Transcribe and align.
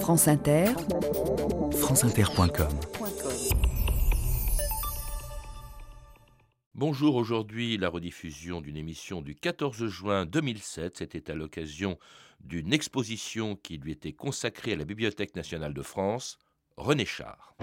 France 0.00 0.28
Inter, 0.28 0.66
franceinter.com 1.72 2.68
Bonjour, 6.74 7.16
aujourd'hui 7.16 7.76
la 7.76 7.88
rediffusion 7.88 8.60
d'une 8.60 8.76
émission 8.76 9.22
du 9.22 9.34
14 9.34 9.86
juin 9.86 10.24
2007. 10.26 10.98
C'était 10.98 11.30
à 11.30 11.34
l'occasion 11.34 11.98
d'une 12.40 12.72
exposition 12.72 13.56
qui 13.56 13.78
lui 13.78 13.92
était 13.92 14.12
consacrée 14.12 14.74
à 14.74 14.76
la 14.76 14.84
Bibliothèque 14.84 15.34
nationale 15.34 15.74
de 15.74 15.82
France, 15.82 16.38
René 16.76 17.04
Char. 17.04 17.56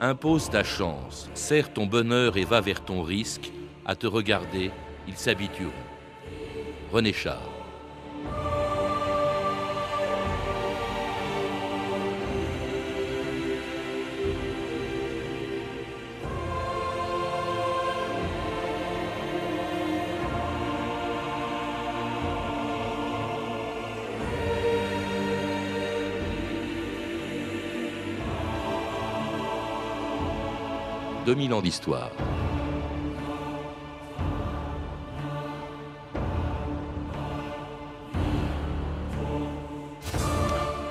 Impose 0.00 0.50
ta 0.50 0.64
chance, 0.64 1.30
serre 1.34 1.72
ton 1.72 1.86
bonheur 1.86 2.36
et 2.36 2.44
va 2.44 2.60
vers 2.60 2.84
ton 2.84 3.02
risque. 3.02 3.52
À 3.86 3.94
te 3.94 4.06
regarder, 4.06 4.70
ils 5.06 5.16
s'habitueront. 5.16 5.72
René 6.90 7.12
Char. 7.12 7.42
2000 31.24 31.54
ans 31.54 31.62
d'histoire. 31.62 32.10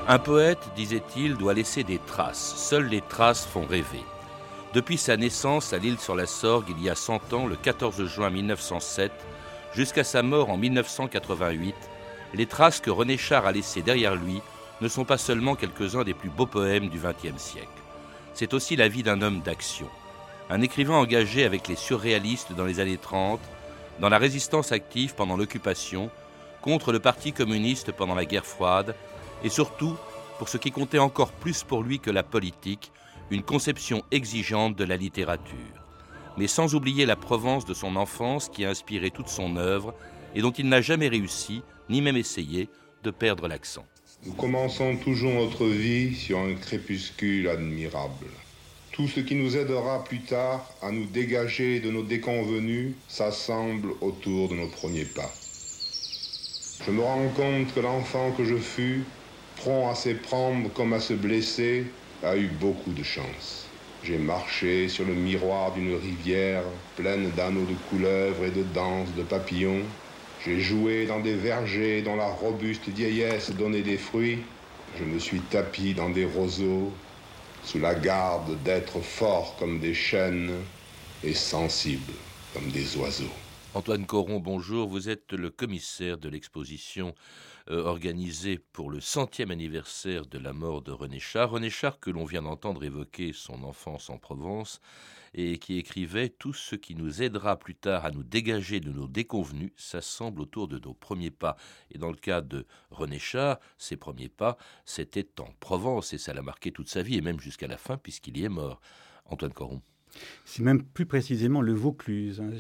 Un 0.08 0.20
poète, 0.20 0.60
disait-il, 0.76 1.36
doit 1.36 1.54
laisser 1.54 1.84
des 1.84 2.00
traces. 2.00 2.56
Seules 2.58 2.88
les 2.88 3.02
traces 3.02 3.46
font 3.46 3.66
rêver. 3.66 4.04
Depuis 4.74 4.98
sa 4.98 5.18
naissance 5.18 5.72
à 5.72 5.78
l'île 5.78 6.00
sur 6.00 6.16
la 6.16 6.26
Sorgue 6.26 6.70
il 6.70 6.84
y 6.84 6.90
a 6.90 6.96
100 6.96 7.34
ans, 7.34 7.48
le 7.48 7.56
14 7.56 8.06
juin 8.06 8.30
1907, 8.30 9.12
jusqu'à 9.74 10.04
sa 10.04 10.24
mort 10.24 10.50
en 10.50 10.58
1988, 10.58 11.76
les 12.34 12.46
traces 12.46 12.82
que 12.82 12.90
René 12.90 13.18
Char 13.18 13.46
a 13.46 13.52
laissées 13.52 13.82
derrière 13.82 14.16
lui 14.16 14.42
ne 14.82 14.88
sont 14.88 15.06
pas 15.06 15.18
seulement 15.18 15.56
quelques-uns 15.56 16.04
des 16.04 16.14
plus 16.14 16.30
beaux 16.30 16.48
poèmes 16.48 16.90
du 16.90 16.98
XXe 16.98 17.42
siècle. 17.42 17.68
C'est 18.34 18.54
aussi 18.54 18.76
la 18.76 18.88
vie 18.88 19.04
d'un 19.04 19.22
homme 19.22 19.42
d'action 19.42 19.88
un 20.50 20.62
écrivain 20.62 20.96
engagé 20.96 21.46
avec 21.46 21.68
les 21.68 21.76
surréalistes 21.76 22.54
dans 22.54 22.66
les 22.66 22.80
années 22.80 22.98
30, 22.98 23.40
dans 24.00 24.10
la 24.10 24.18
résistance 24.18 24.72
active 24.72 25.16
pendant 25.16 25.38
l'occupation, 25.38 26.10
contre 26.62 26.92
le 26.92 27.00
Parti 27.00 27.34
communiste 27.34 27.92
pendant 27.92 28.16
la 28.16 28.26
guerre 28.26 28.46
froide, 28.46 28.96
et 29.44 29.50
surtout, 29.50 29.96
pour 30.38 30.50
ce 30.50 30.58
qui 30.58 30.72
comptait 30.72 31.00
encore 31.00 31.32
plus 31.32 31.64
pour 31.64 31.84
lui 31.84 32.00
que 32.00 32.12
la 32.12 32.24
politique, 32.24 32.92
une 33.30 33.44
conception 33.44 34.04
exigeante 34.12 34.76
de 34.76 34.84
la 34.84 34.98
littérature. 34.98 35.58
Mais 36.38 36.48
sans 36.48 36.76
oublier 36.76 37.06
la 37.06 37.16
Provence 37.16 37.66
de 37.66 37.74
son 37.74 37.96
enfance 37.96 38.50
qui 38.50 38.66
a 38.66 38.70
inspiré 38.70 39.12
toute 39.12 39.30
son 39.30 39.56
œuvre 39.56 39.94
et 40.36 40.42
dont 40.42 40.52
il 40.52 40.68
n'a 40.68 40.82
jamais 40.82 41.08
réussi, 41.08 41.62
ni 41.90 42.02
même 42.02 42.18
essayé, 42.18 42.70
de 43.04 43.12
perdre 43.12 43.48
l'accent. 43.48 43.86
Nous 44.26 44.34
commençons 44.34 44.96
toujours 44.98 45.34
notre 45.34 45.66
vie 45.66 46.16
sur 46.16 46.40
un 46.40 46.54
crépuscule 46.56 47.50
admirable. 47.50 48.28
Tout 48.92 49.08
ce 49.08 49.20
qui 49.20 49.36
nous 49.36 49.58
aidera 49.58 50.04
plus 50.04 50.22
tard 50.22 50.70
à 50.82 50.92
nous 50.92 51.06
dégager 51.06 51.80
de 51.80 51.92
nos 51.92 52.04
déconvenus 52.04 52.94
s'assemble 53.08 53.90
autour 54.02 54.50
de 54.50 54.56
nos 54.56 54.68
premiers 54.68 55.06
pas. 55.06 55.34
Je 56.86 56.92
me 56.92 57.02
rends 57.02 57.30
compte 57.30 57.74
que 57.74 57.80
l'enfant 57.80 58.32
que 58.32 58.44
je 58.44 58.58
fus, 58.58 59.04
prompt 59.64 59.90
à 59.90 59.96
s'éprendre 59.96 60.70
comme 60.74 60.92
à 60.92 61.00
se 61.00 61.14
blesser, 61.14 61.86
a 62.22 62.36
eu 62.36 62.48
beaucoup 62.48 62.92
de 62.92 63.04
chance. 63.04 63.66
J'ai 64.04 64.18
marché 64.18 64.90
sur 64.90 65.06
le 65.06 65.14
miroir 65.14 65.72
d'une 65.72 65.96
rivière 65.96 66.64
pleine 66.98 67.32
d'anneaux 67.32 67.66
de 67.66 67.76
couleuvres 67.90 68.44
et 68.44 68.52
de 68.52 68.64
danses 68.74 69.16
de 69.18 69.24
papillons. 69.24 69.84
J'ai 70.44 70.60
joué 70.60 71.06
dans 71.06 71.22
des 71.22 71.36
vergers 71.36 72.02
dont 72.02 72.18
la 72.18 72.28
robuste 72.28 72.90
vieillesse 72.90 73.52
donnait 73.52 73.84
des 73.84 73.98
fruits. 73.98 74.40
Je 75.00 75.06
me 75.06 75.18
suis 75.18 75.40
tapi 75.40 75.94
dans 75.94 76.10
des 76.10 76.26
roseaux 76.26 76.92
sous 77.64 77.80
la 77.80 77.96
garde 77.96 78.62
d'êtres 78.64 79.00
forts 79.00 79.56
comme 79.58 79.80
des 79.80 79.94
chênes 79.94 80.52
et 81.24 81.34
sensibles 81.34 82.14
comme 82.54 82.70
des 82.72 82.98
oiseaux. 82.98 83.32
Antoine 83.74 84.06
Coron, 84.06 84.40
bonjour. 84.40 84.90
Vous 84.90 85.08
êtes 85.08 85.32
le 85.32 85.50
commissaire 85.50 86.18
de 86.18 86.28
l'exposition 86.28 87.16
euh, 87.70 87.84
organisée 87.84 88.60
pour 88.74 88.90
le 88.90 89.00
centième 89.00 89.52
anniversaire 89.52 90.26
de 90.26 90.38
la 90.38 90.54
mort 90.54 90.82
de 90.82 90.92
René 90.92 91.20
Char. 91.20 91.50
René 91.52 91.70
Char, 91.70 92.00
que 92.00 92.10
l'on 92.10 92.26
vient 92.26 92.42
d'entendre 92.42 92.84
évoquer 92.84 93.32
son 93.34 93.64
enfance 93.64 94.10
en 94.10 94.18
Provence, 94.18 94.82
et 95.34 95.58
qui 95.58 95.78
écrivait 95.78 96.30
Tout 96.30 96.54
ce 96.54 96.76
qui 96.76 96.96
nous 96.96 97.22
aidera 97.22 97.58
plus 97.58 97.76
tard 97.76 98.06
à 98.06 98.12
nous 98.12 98.24
dégager 98.24 98.80
de 98.80 98.92
nos 98.92 99.08
déconvenus 99.08 99.72
s'assemble 99.76 100.42
autour 100.42 100.68
de 100.68 100.80
nos 100.80 100.94
premiers 100.94 101.32
pas. 101.32 101.56
Et 101.92 101.98
dans 101.98 102.12
le 102.12 102.18
cas 102.18 102.42
de 102.42 102.66
René 102.92 103.20
Char, 103.20 103.60
ses 103.78 103.98
premiers 103.98 104.30
pas, 104.30 104.58
c'était 104.86 105.40
en 105.40 105.50
Provence 105.60 106.14
et 106.14 106.18
ça 106.18 106.34
l'a 106.34 106.42
marqué 106.42 106.72
toute 106.72 106.90
sa 106.90 107.02
vie 107.02 107.18
et 107.18 107.22
même 107.22 107.40
jusqu'à 107.40 107.68
la 107.68 107.78
fin 107.78 107.98
puisqu'il 107.98 108.38
y 108.38 108.46
est 108.46 108.50
mort. 108.50 108.82
Antoine 109.26 109.54
Coron. 109.54 109.82
C'est 110.46 110.64
même 110.64 110.84
plus 110.84 111.06
précisément 111.06 111.62
le 111.62 111.74
Vaucluse. 111.74 112.42
Hein. 112.42 112.52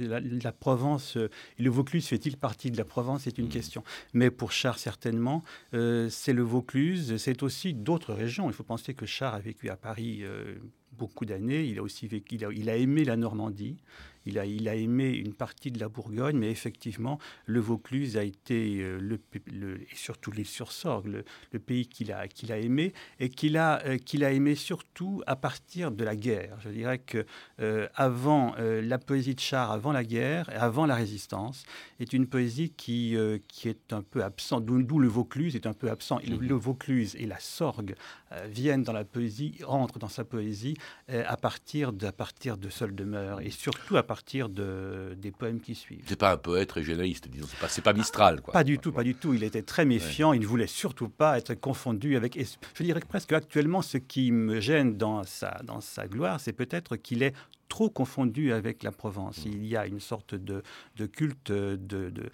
La, 0.44 0.52
Provence, 0.52 1.18
euh, 1.18 1.30
le 1.60 1.70
Vaucluse 1.70 2.08
fait-il 2.08 2.38
partie 2.38 2.72
de 2.72 2.78
la 2.78 2.86
Provence 2.86 3.24
C'est 3.24 3.38
une 3.38 3.46
mmh. 3.46 3.50
question. 3.50 3.84
Mais 4.14 4.32
pour 4.32 4.52
Char, 4.52 4.80
certainement, 4.80 5.44
euh, 5.74 6.10
c'est 6.10 6.34
le 6.34 6.44
Vaucluse. 6.44 7.18
C'est 7.18 7.44
aussi 7.44 7.74
d'autres 7.74 8.14
régions. 8.14 8.50
Il 8.50 8.54
faut 8.54 8.64
penser 8.64 8.94
que 8.94 9.06
Char 9.06 9.34
a 9.34 9.40
vécu 9.40 9.70
à 9.70 9.76
Paris 9.76 10.20
euh, 10.24 10.56
beaucoup 10.94 11.26
d'années. 11.26 11.66
Il 11.66 11.80
a 11.80 11.84
aussi 11.84 12.08
vécu, 12.08 12.38
il 12.54 12.70
a 12.70 12.78
aimé 12.78 13.04
la 13.04 13.18
Normandie. 13.18 13.78
Il 14.26 14.40
a, 14.40 14.46
il 14.46 14.68
a 14.70 14.76
aimé 14.76 15.10
une 15.10 15.34
partie 15.34 15.72
de 15.72 15.80
la 15.80 15.90
Bourgogne, 15.90 16.38
mais 16.38 16.50
effectivement, 16.50 17.20
le 17.46 17.60
Vaucluse 17.60 18.18
a 18.18 18.24
été, 18.24 18.80
euh, 18.82 18.98
le, 19.00 19.82
et 19.82 19.96
surtout 19.96 20.32
l'île 20.32 20.46
sur 20.46 20.72
Sorgue, 20.72 21.24
le, 21.52 21.60
pays 21.60 21.88
qu'il 21.88 22.12
a, 22.12 22.28
qu'il 22.28 22.52
a 22.52 22.58
aimé, 22.58 22.94
et 23.20 23.30
qu'il 23.30 23.58
a, 23.58 23.84
euh, 23.86 23.98
qu'il 23.98 24.24
a 24.24 24.32
aimé 24.32 24.56
surtout 24.56 25.22
à 25.28 25.36
partir 25.36 25.92
de 25.92 26.04
la 26.04 26.16
guerre. 26.16 26.58
Je 26.62 26.70
dirais 26.70 27.00
que 27.00 27.26
euh, 27.60 27.88
avant 27.96 28.56
la 28.58 28.98
poésie 28.98 29.36
de 29.36 29.40
Char, 29.40 29.72
avant 29.72 29.92
la 29.92 30.04
guerre, 30.04 30.50
avant 30.54 30.86
la 30.86 30.96
résistance, 30.96 31.66
est 32.00 32.14
une 32.14 32.28
poésie 32.28 32.70
qui, 32.70 33.16
qui 33.48 33.70
est 33.70 33.94
un 33.94 34.02
peu 34.02 34.24
absente, 34.24 34.66
d'où 34.66 35.00
le 35.00 35.08
Vaucluse 35.08 35.56
est 35.56 35.66
un 35.66 35.74
peu 35.74 35.90
absent. 35.90 36.20
Le, 36.28 36.38
le 36.38 36.56
Vaucluse 36.56 37.16
et 37.18 37.26
la 37.26 37.40
Sorgue 37.40 37.96
viennent 38.48 38.84
dans 38.84 38.94
la 38.94 39.06
poésie, 39.06 39.58
rentrent 39.64 40.00
dans 40.00 40.10
sa 40.10 40.24
poésie 40.24 40.76
à 41.08 41.38
partir 41.38 41.94
de, 41.94 42.06
à 42.06 42.12
partir 42.12 42.58
de 42.58 42.70
demeure, 42.92 43.42
et 43.42 43.50
surtout 43.50 43.98
à 43.98 44.04
partir 44.04 44.13
de, 44.50 45.16
des 45.18 45.32
poèmes 45.32 45.60
qui 45.60 45.76
suivent. 45.76 46.04
C'est 46.06 46.20
pas 46.20 46.32
un 46.32 46.38
poète 46.38 46.72
régionaliste, 46.72 47.28
disons, 47.30 47.48
c'est 47.48 47.82
pas, 47.82 47.92
pas 47.92 47.98
Mistral. 47.98 48.42
Quoi. 48.42 48.54
Pas 48.54 48.64
du 48.64 48.80
tout, 48.80 48.92
pas 48.92 49.04
du 49.04 49.16
tout. 49.16 49.34
Il 49.34 49.44
était 49.44 49.62
très 49.62 49.86
méfiant, 49.86 50.34
il 50.34 50.42
ne 50.42 50.46
voulait 50.46 50.68
surtout 50.68 51.10
pas 51.10 51.38
être 51.38 51.54
confondu 51.54 52.16
avec... 52.16 52.38
je 52.38 52.84
dirais 52.84 53.02
presque 53.08 53.34
actuellement, 53.34 53.82
ce 53.82 53.98
qui 53.98 54.32
me 54.32 54.60
gêne 54.60 54.98
dans 54.98 55.24
sa, 55.24 55.62
dans 55.64 55.82
sa 55.82 56.08
gloire, 56.08 56.40
c'est 56.40 56.54
peut-être 56.54 56.96
qu'il 56.96 57.24
est 57.24 57.34
trop 57.74 57.90
confondu 57.90 58.54
avec 58.54 58.84
la 58.84 58.92
Provence. 58.92 59.48
Mm. 59.48 59.50
Il 59.52 59.66
y 59.66 59.76
a 59.76 59.88
une 59.88 60.00
sorte 60.00 60.36
de, 60.36 60.62
culte 61.08 61.52
de... 61.52 61.76
de 62.12 62.32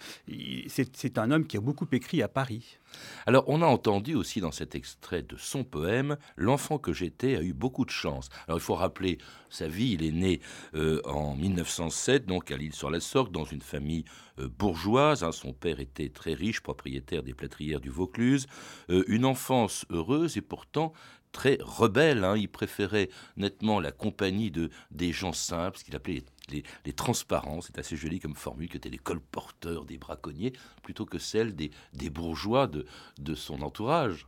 c'est 0.68 1.16
un 1.16 1.30
homme 1.30 1.46
qui 1.46 1.56
a 1.56 1.62
beaucoup 1.62 1.88
écrit 1.92 2.20
à 2.20 2.28
Paris. 2.28 2.76
Alors, 3.24 3.44
on 3.46 3.62
a 3.62 3.66
entendu 3.66 4.14
aussi 4.14 4.42
dans 4.42 4.50
cet 4.50 4.74
extrait 4.74 5.22
de 5.22 5.36
son 5.38 5.64
poème 5.64 6.18
L'enfant 6.36 6.76
que 6.76 6.92
j'étais 6.92 7.36
a 7.36 7.42
eu 7.42 7.54
beaucoup 7.54 7.86
de 7.86 7.90
chance. 7.90 8.28
Alors, 8.48 8.58
il 8.58 8.62
faut 8.62 8.74
rappeler 8.74 9.16
sa 9.48 9.66
vie. 9.66 9.92
Il 9.92 10.04
est 10.04 10.12
né 10.12 10.40
euh, 10.74 11.00
en 11.06 11.34
1907, 11.36 12.26
donc 12.26 12.50
à 12.50 12.58
l'île 12.58 12.74
sur 12.74 12.90
la 12.90 13.00
Sorgue, 13.00 13.32
dans 13.32 13.46
une 13.46 13.62
famille 13.62 14.04
euh, 14.40 14.48
bourgeoise. 14.48 15.24
Hein. 15.24 15.32
Son 15.32 15.54
père 15.54 15.80
était 15.80 16.10
très 16.10 16.34
riche, 16.34 16.60
propriétaire 16.60 17.22
des 17.22 17.32
plâtrières 17.32 17.80
du 17.80 17.88
Vaucluse. 17.88 18.46
Euh, 18.90 19.04
une 19.08 19.24
enfance 19.24 19.86
heureuse 19.88 20.36
et 20.36 20.42
pourtant 20.42 20.92
très 21.32 21.58
rebelle. 21.60 22.24
Hein. 22.24 22.36
Il 22.36 22.48
préférait 22.48 23.08
nettement 23.36 23.80
la 23.80 23.92
compagnie 23.92 24.50
de 24.50 24.70
des 24.90 25.12
gens 25.12 25.32
simples, 25.32 25.78
ce 25.78 25.84
qu'il 25.84 25.96
appelait 25.96 26.24
les, 26.48 26.92
transparents. 26.92 27.60
C'est 27.60 27.78
assez 27.78 27.96
joli 27.96 28.20
comme 28.20 28.34
formule 28.34 28.68
que 28.68 28.76
étaient 28.76 28.88
les 28.88 28.98
colporteurs 28.98 29.84
des 29.84 29.98
braconniers, 29.98 30.52
plutôt 30.82 31.06
que 31.06 31.18
celle 31.18 31.54
des, 31.54 31.70
des 31.92 32.10
bourgeois 32.10 32.66
de, 32.66 32.86
de 33.18 33.34
son 33.34 33.62
entourage. 33.62 34.26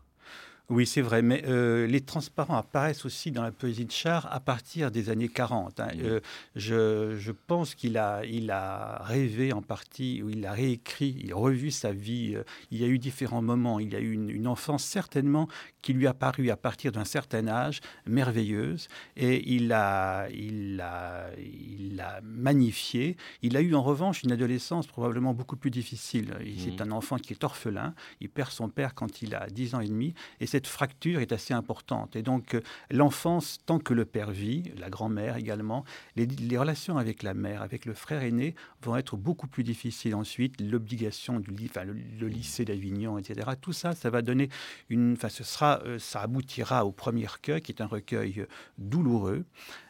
Oui, 0.69 0.87
c'est 0.87 1.03
vrai, 1.03 1.23
mais 1.23 1.43
euh, 1.47 1.87
les 1.87 2.00
transparents 2.00 2.56
apparaissent 2.56 3.05
aussi 3.05 3.31
dans 3.31 3.43
la 3.43 3.50
poésie 3.50 3.85
de 3.85 3.91
Char 3.91 4.32
à 4.32 4.41
partir 4.41 4.91
des 4.91 5.11
années 5.11 5.29
40. 5.29 5.81
Hein. 5.81 5.88
Euh, 5.99 6.20
je, 6.55 7.32
pense 7.32 7.75
qu'il 7.75 7.99
a, 7.99 8.25
il 8.25 8.50
a 8.50 9.03
rêvé 9.03 9.53
en 9.53 9.61
partie, 9.61 10.23
ou 10.23 10.31
il 10.31 10.47
a 10.47 10.53
réécrit, 10.53 11.17
il 11.20 11.32
a 11.32 11.37
revu 11.37 11.70
sa 11.70 11.93
vie. 11.93 12.35
Euh, 12.37 12.44
il 12.70 12.81
y 12.81 12.85
a 12.85 12.87
eu 12.87 12.99
différents 12.99 13.43
moments. 13.43 13.81
Il 13.81 13.93
y 13.93 13.97
a 13.97 14.00
eu 14.00 14.12
une, 14.12 14.47
enfance 14.47 14.82
certainement 14.82 15.49
qui 15.82 15.93
lui 15.93 16.06
a 16.06 16.14
paru 16.14 16.50
à 16.50 16.56
partir 16.56 16.91
d'un 16.91 17.05
certain 17.05 17.47
âge 17.49 17.81
merveilleuse, 18.06 18.88
et 19.17 19.53
il 19.53 19.69
l'a 19.69 20.29
il 20.32 20.81
a, 20.81 21.26
il 21.38 22.00
a 22.00 22.20
magnifié. 22.23 23.17
Il 23.43 23.56
a 23.56 23.61
eu 23.61 23.75
en 23.75 23.82
revanche 23.82 24.23
une 24.23 24.32
adolescence 24.32 24.87
probablement 24.87 25.32
beaucoup 25.32 25.56
plus 25.56 25.70
difficile. 25.70 26.35
C'est 26.58 26.81
mmh. 26.81 26.88
un 26.88 26.91
enfant 26.93 27.19
qui 27.19 27.32
est 27.32 27.44
orphelin. 27.44 27.94
Il 28.20 28.31
perd 28.31 28.50
son 28.50 28.69
père 28.69 28.94
quand 28.94 29.23
il 29.23 29.35
a 29.35 29.47
10 29.49 29.75
ans 29.75 29.81
et 29.81 29.88
demi, 29.88 30.15
et 30.41 30.47
cette 30.53 30.67
fracture 30.67 31.21
est 31.21 31.33
assez 31.33 31.55
importante. 31.55 32.15
Et 32.15 32.23
donc, 32.23 32.55
euh, 32.55 32.61
l'enfance, 32.91 33.59
tant 33.65 33.79
que 33.79 33.95
le 33.95 34.05
père 34.05 34.31
vit, 34.31 34.71
la 34.77 34.91
grand-mère 34.91 35.39
également, 35.39 35.83
les, 36.15 36.59
relations 36.59 36.99
avec 36.99 37.23
la 37.23 37.33
mère, 37.33 37.63
avec 37.63 37.87
le 37.87 37.95
frère 37.95 38.23
aîné, 38.23 38.55
vont 38.83 38.95
être 38.97 39.17
beaucoup 39.17 39.47
plus 39.47 39.65
difficiles 39.65 40.15
ensuite. 40.15 40.61
L'obligation 40.61 41.41
du 41.41 41.51
enfin, 41.65 41.85
le, 41.85 42.29
lycée 42.29 42.67
d'Avignon, 42.67 43.17
etc. 43.17 43.53
Tout 43.63 43.73
ça, 43.73 43.95
ça 43.95 44.11
va 44.11 44.21
donner 44.21 44.51
une. 44.91 45.15
Enfin, 45.15 45.31
ce 45.31 45.43
sera, 45.43 45.81
euh, 45.87 45.99
ça 45.99 46.21
aboutira 46.21 46.85
au 46.85 46.93
premier 46.93 47.27
recueil, 47.27 47.63
qui 47.63 47.73
est 47.73 47.81
un 47.81 47.87
recueil 47.87 48.41
euh, 48.41 48.47
douloureux, 48.77 49.47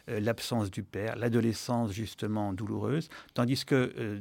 l'absence 0.07 0.71
du 0.71 0.83
père, 0.83 1.15
l'adolescence 1.17 1.91
justement 1.91 2.53
douloureuse, 2.53 3.09
tandis 3.33 3.63
que 3.63 4.19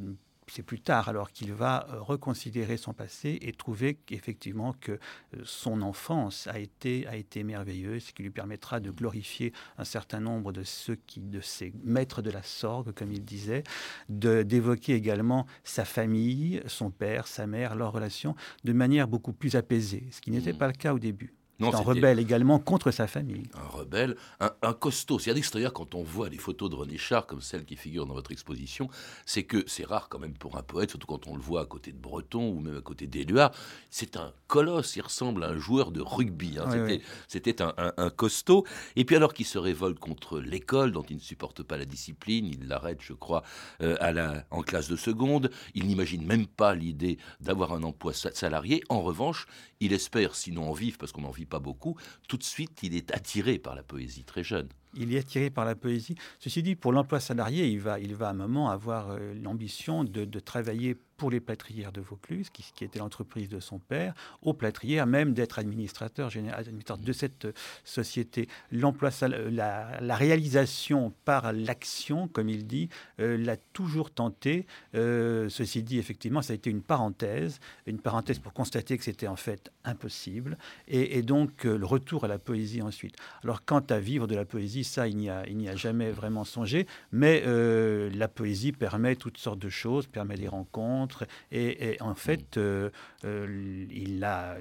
c'est 0.53 0.63
plus 0.63 0.81
tard 0.81 1.09
alors 1.09 1.33
qu'il 1.33 1.55
va 1.55 1.87
euh, 1.89 2.03
reconsidérer 2.03 2.77
son 2.77 2.93
passé 2.93 3.39
et 3.41 3.53
trouver 3.53 3.95
qu'effectivement 3.95 4.75
que 4.75 4.93
euh, 4.93 4.99
son 5.45 5.81
enfance 5.81 6.47
a 6.47 6.59
été, 6.59 7.07
a 7.07 7.17
été 7.17 7.43
merveilleuse, 7.43 8.05
ce 8.05 8.13
qui 8.13 8.23
lui 8.23 8.31
permettra 8.31 8.79
de 8.79 8.91
glorifier 8.91 9.55
un 9.79 9.85
certain 9.85 10.21
nombre 10.21 10.53
de 10.53 10.63
ceux 10.63 10.97
qui, 11.07 11.21
de 11.21 11.41
ses 11.41 11.73
maîtres 11.85 12.21
de 12.21 12.31
la 12.31 12.43
sorgue, 12.43 12.93
comme 12.93 13.13
il 13.13 13.25
disait, 13.25 13.65
d'évoquer 14.11 14.93
également 14.93 15.47
sa 15.65 15.87
famille, 15.87 16.63
son 16.67 16.91
père, 16.91 17.27
sa 17.29 17.47
mère, 17.47 17.75
leurs 17.75 17.93
relations, 17.93 18.35
de 18.65 18.75
manière 18.75 19.09
beaucoup 19.09 19.33
plus 19.33 19.57
apaisée, 19.57 20.07
ce 20.11 20.21
qui 20.21 20.31
n'était 20.31 20.53
mmh. 20.53 20.59
pas 20.59 20.67
le 20.67 20.75
cas 20.75 20.93
au 20.93 20.99
début 20.99 21.33
un 21.61 21.71
rebelle 21.71 22.19
également 22.19 22.59
contre 22.59 22.91
sa 22.91 23.07
famille. 23.07 23.49
Un 23.55 23.69
rebelle, 23.69 24.17
un, 24.41 24.73
costaud. 24.73 25.19
C'est 25.19 25.31
à 25.31 25.35
dire 25.35 25.73
quand 25.73 25.95
on 25.95 26.03
voit 26.03 26.29
les 26.29 26.39
photos 26.39 26.71
de 26.71 26.75
René 26.75 26.99
Char, 26.99 27.27
comme 27.27 27.41
celles 27.41 27.65
qui 27.65 27.77
figurent 27.77 28.07
dans 28.07 28.15
votre 28.15 28.33
exposition, 28.33 28.89
c'est 29.27 29.45
que 29.45 29.65
c'est 29.67 29.85
rare 29.85 30.09
quand 30.09 30.19
même 30.19 30.35
pour 30.35 30.57
un 30.57 30.63
poète, 30.63 30.91
surtout 30.91 31.07
quand 31.07 31.27
on 31.29 31.37
le 31.37 31.43
voit 31.43 31.63
à 31.63 31.67
côté 31.67 31.93
de 31.93 31.99
Breton 31.99 32.49
ou 32.51 32.61
même 32.61 32.77
à 32.77 32.81
côté 32.81 33.07
d'Éluard. 33.07 33.53
C'est 33.91 34.17
un 34.17 34.33
colosse, 34.47 34.97
il 34.97 35.03
ressemble 35.03 35.45
à 35.45 35.49
un 35.49 35.59
joueur 35.59 35.93
de 35.93 36.01
rugby. 36.01 36.59
Hein. 36.59 36.99
C'était 37.29 37.63
un, 37.63 38.11
costaud. 38.11 38.67
Et 38.97 39.05
puis 39.05 39.17
alors 39.17 39.33
qu'il 39.33 39.47
se 39.47 39.59
révolte 39.59 39.99
contre 39.99 40.41
l'école, 40.41 40.93
dont 40.93 41.05
il 41.09 41.17
ne 41.17 41.21
supporte 41.21 41.63
pas 41.63 41.77
la 41.77 41.85
discipline, 41.85 42.47
il 42.47 42.69
l'arrête, 42.69 43.01
je 43.01 43.13
crois, 43.13 43.43
euh, 43.81 43.97
à 44.01 44.13
la, 44.13 44.45
en 44.51 44.63
classe 44.63 44.89
de 44.89 44.97
seconde. 44.97 45.51
Il 45.75 45.87
n'imagine 45.87 46.27
même 46.27 46.47
pas 46.47 46.75
l'idée 46.75 47.19
d'avoir 47.41 47.73
un 47.73 47.83
emploi 47.83 48.13
salarié. 48.13 48.83
En 48.89 49.03
revanche, 49.03 49.47
il 49.81 49.93
espère, 49.93 50.35
sinon 50.35 50.71
en 50.71 50.73
vivre, 50.73 50.97
parce 50.99 51.13
qu'on 51.13 51.23
n'en 51.23 51.31
vit 51.31 51.42
pas 51.47 51.59
beaucoup, 51.59 51.97
tout 52.29 52.37
de 52.37 52.43
suite, 52.43 52.83
il 52.83 52.95
est 52.95 53.13
attiré 53.13 53.59
par 53.59 53.75
la 53.75 53.83
poésie 53.83 54.25
très 54.25 54.45
jeune 54.45 54.69
il 54.95 55.15
est 55.15 55.19
attiré 55.19 55.51
par 55.51 55.65
la 55.65 55.75
poésie. 55.75 56.15
Ceci 56.39 56.63
dit, 56.63 56.75
pour 56.75 56.93
l'emploi 56.93 57.21
salarié, 57.21 57.67
il 57.67 57.81
va, 57.81 57.99
il 57.99 58.15
va 58.15 58.29
à 58.29 58.31
un 58.31 58.35
moment 58.35 58.71
avoir 58.71 59.11
euh, 59.11 59.35
l'ambition 59.35 60.05
de, 60.05 60.25
travailler 60.41 60.97
pour 61.17 61.31
les 61.31 61.41
plâtrières 61.41 61.93
de 61.93 62.01
Vaucluse, 62.01 62.51
qui, 62.51 62.85
était 62.85 62.99
l'entreprise 62.99 63.49
de 63.49 63.61
son 63.61 63.79
père, 63.79 64.13
aux 64.43 64.55
plâtrières, 64.55 65.07
même 65.07 65.35
d'être 65.35 65.59
administrateur 65.59 66.31
général 66.31 66.65
de 66.65 67.13
cette 67.13 67.45
euh, 67.45 67.53
société. 67.85 68.49
L'emploi, 68.73 69.11
la, 69.21 70.01
la, 70.01 70.17
réalisation 70.17 71.13
par 71.25 71.53
l'action, 71.53 72.29
comme 72.29 72.49
il 72.49 72.67
dit, 72.67 72.89
euh, 73.21 73.37
l'a 73.37 73.57
toujours 73.57 74.11
tenté. 74.11 74.67
ceci 74.93 75.83
dit, 75.83 75.99
effectivement, 75.99 76.43
ça 76.43 76.53
a 76.53 76.57
été 76.57 76.71
une 76.71 76.83
parenthèse, 76.83 77.61
une 77.87 77.99
parenthèse 77.99 78.39
pour 78.39 78.53
constater 78.53 78.99
que 78.99 79.05
c'était 79.05 79.29
en 79.29 79.37
fait 79.37 79.71
impossible, 79.85 80.59
et 80.89 81.23
donc 81.23 81.65
le 81.65 81.87
retour 81.87 82.25
à 82.25 82.29
la 82.29 82.39
poésie 82.39 82.83
ensuite. 82.83 83.17
Alors, 83.43 83.65
quant 83.65 83.85
à 83.91 83.99
vivre 83.99 84.27
de 84.27 84.35
la 84.35 84.45
poésie, 84.45 84.82
ça, 84.85 85.09
il 85.09 85.17
n'y 85.17 85.31
a, 85.31 85.47
il 85.49 85.57
n'y 85.57 85.69
a 85.69 85.77
jamais 85.77 86.11
vraiment 86.11 86.45
songé. 86.45 86.87
Mais 87.11 87.43
euh, 87.47 88.11
la 88.15 88.29
poésie 88.29 88.73
permet 88.73 89.17
toutes 89.17 89.39
sortes 89.39 89.59
de 89.59 89.69
choses, 89.69 90.07
permet 90.07 90.37
des 90.37 90.49
rencontres. 90.49 91.25
Et, 91.51 91.97
en 92.01 92.15
fait, 92.15 92.57
euh, 92.57 92.91
euh, 93.25 93.87
il 93.91 94.23
a, 94.25 94.57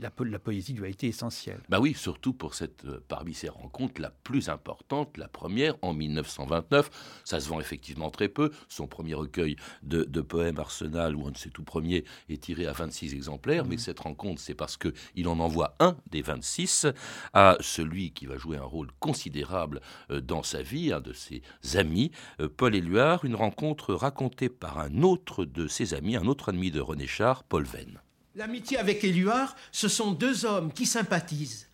la, 0.00 0.10
la, 0.18 0.38
poésie 0.38 0.74
lui 0.74 0.86
a 0.86 0.88
été 0.88 1.06
essentielle. 1.06 1.60
Bah 1.68 1.80
oui, 1.80 1.94
surtout 1.94 2.32
pour 2.32 2.54
cette, 2.54 2.84
parmi 3.08 3.34
ces 3.34 3.48
rencontres, 3.48 4.00
la 4.00 4.10
plus 4.10 4.48
importante, 4.48 5.16
la 5.16 5.28
première 5.28 5.74
en 5.82 5.94
1929. 5.94 7.22
Ça 7.24 7.40
se 7.40 7.48
vend 7.48 7.60
effectivement 7.60 8.10
très 8.10 8.28
peu. 8.28 8.50
Son 8.68 8.86
premier 8.86 9.14
recueil 9.14 9.56
de, 9.82 10.04
de 10.04 10.20
poèmes 10.20 10.58
Arsenal, 10.58 11.16
ou 11.16 11.26
un 11.26 11.30
de 11.30 11.38
ses 11.38 11.50
tout 11.50 11.64
premiers, 11.64 12.04
est 12.28 12.42
tiré 12.42 12.66
à 12.66 12.72
26 12.72 13.14
exemplaires. 13.14 13.64
Mais 13.64 13.76
mmh. 13.76 13.80
cette 13.80 14.00
rencontre, 14.00 14.40
c'est 14.40 14.54
parce 14.54 14.76
qu'il 14.76 15.28
en 15.28 15.38
envoie 15.40 15.76
un 15.80 15.96
des 16.10 16.22
26 16.22 16.86
à 17.32 17.56
celui 17.60 18.10
qui 18.12 18.26
va 18.26 18.36
jouer 18.36 18.56
un 18.56 18.64
rôle 18.64 18.88
considérable 18.98 19.29
considérable 19.30 19.80
euh, 20.10 20.20
dans 20.20 20.42
sa 20.42 20.62
vie, 20.62 20.92
un 20.92 21.00
de 21.00 21.12
ses 21.12 21.42
amis, 21.74 22.10
euh, 22.40 22.48
Paul 22.48 22.74
Éluard, 22.74 23.24
une 23.24 23.36
rencontre 23.36 23.94
racontée 23.94 24.48
par 24.48 24.78
un 24.78 25.02
autre 25.02 25.44
de 25.44 25.68
ses 25.68 25.94
amis, 25.94 26.16
un 26.16 26.26
autre 26.26 26.48
ami 26.48 26.70
de 26.70 26.80
René 26.80 27.06
Char, 27.06 27.44
Paul 27.44 27.64
Venn. 27.64 28.00
L'amitié 28.34 28.78
avec 28.78 29.04
Éluard, 29.04 29.54
ce 29.72 29.88
sont 29.88 30.12
deux 30.12 30.44
hommes 30.44 30.72
qui 30.72 30.86
sympathisent 30.86 31.68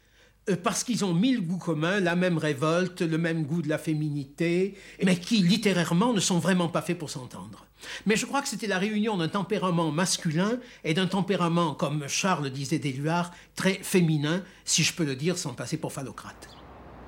euh, 0.51 0.57
parce 0.63 0.85
qu'ils 0.85 1.05
ont 1.05 1.15
mille 1.15 1.47
goûts 1.47 1.59
communs, 1.59 2.01
la 2.01 2.15
même 2.15 2.39
révolte, 2.39 3.01
le 3.01 3.19
même 3.19 3.45
goût 3.45 3.63
de 3.63 3.69
la 3.69 3.79
féminité, 3.79 4.75
mais 5.03 5.17
qui 5.17 5.39
littérairement 5.39 6.13
ne 6.13 6.21
sont 6.21 6.39
vraiment 6.39 6.69
pas 6.69 6.83
faits 6.83 6.99
pour 6.99 7.11
s'entendre. 7.11 7.67
Mais 8.05 8.17
je 8.17 8.27
crois 8.27 8.43
que 8.43 8.49
c'était 8.49 8.67
la 8.67 8.79
réunion 8.79 9.17
d'un 9.17 9.29
tempérament 9.29 9.93
masculin 9.93 10.59
et 10.85 10.95
d'un 10.95 11.07
tempérament, 11.07 11.75
comme 11.75 12.09
Charles 12.09 12.51
disait 12.51 12.79
d'Éluard, 12.79 13.31
très 13.55 13.75
féminin, 13.75 14.43
si 14.65 14.83
je 14.83 14.93
peux 14.93 15.05
le 15.05 15.15
dire 15.15 15.39
sans 15.39 15.55
passer 15.55 15.77
pour 15.77 15.93
phallocrate. 15.93 16.56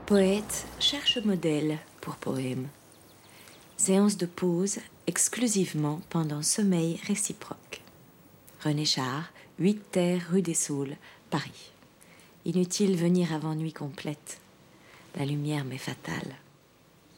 Poète 0.08 0.66
cherche 0.80 1.18
modèle 1.18 1.76
pour 2.00 2.16
poème. 2.16 2.68
Séance 3.76 4.16
de 4.16 4.24
pause 4.24 4.78
exclusivement 5.06 6.00
pendant 6.08 6.42
sommeil 6.42 6.98
réciproque. 7.06 7.82
René 8.64 8.86
Char, 8.86 9.30
8 9.58 9.92
terres 9.92 10.26
rue 10.30 10.40
des 10.40 10.54
Saules, 10.54 10.96
Paris. 11.28 11.72
Inutile 12.46 12.96
venir 12.96 13.34
avant 13.34 13.54
nuit 13.54 13.74
complète. 13.74 14.40
La 15.14 15.26
lumière 15.26 15.66
m'est 15.66 15.76
fatale. 15.76 16.36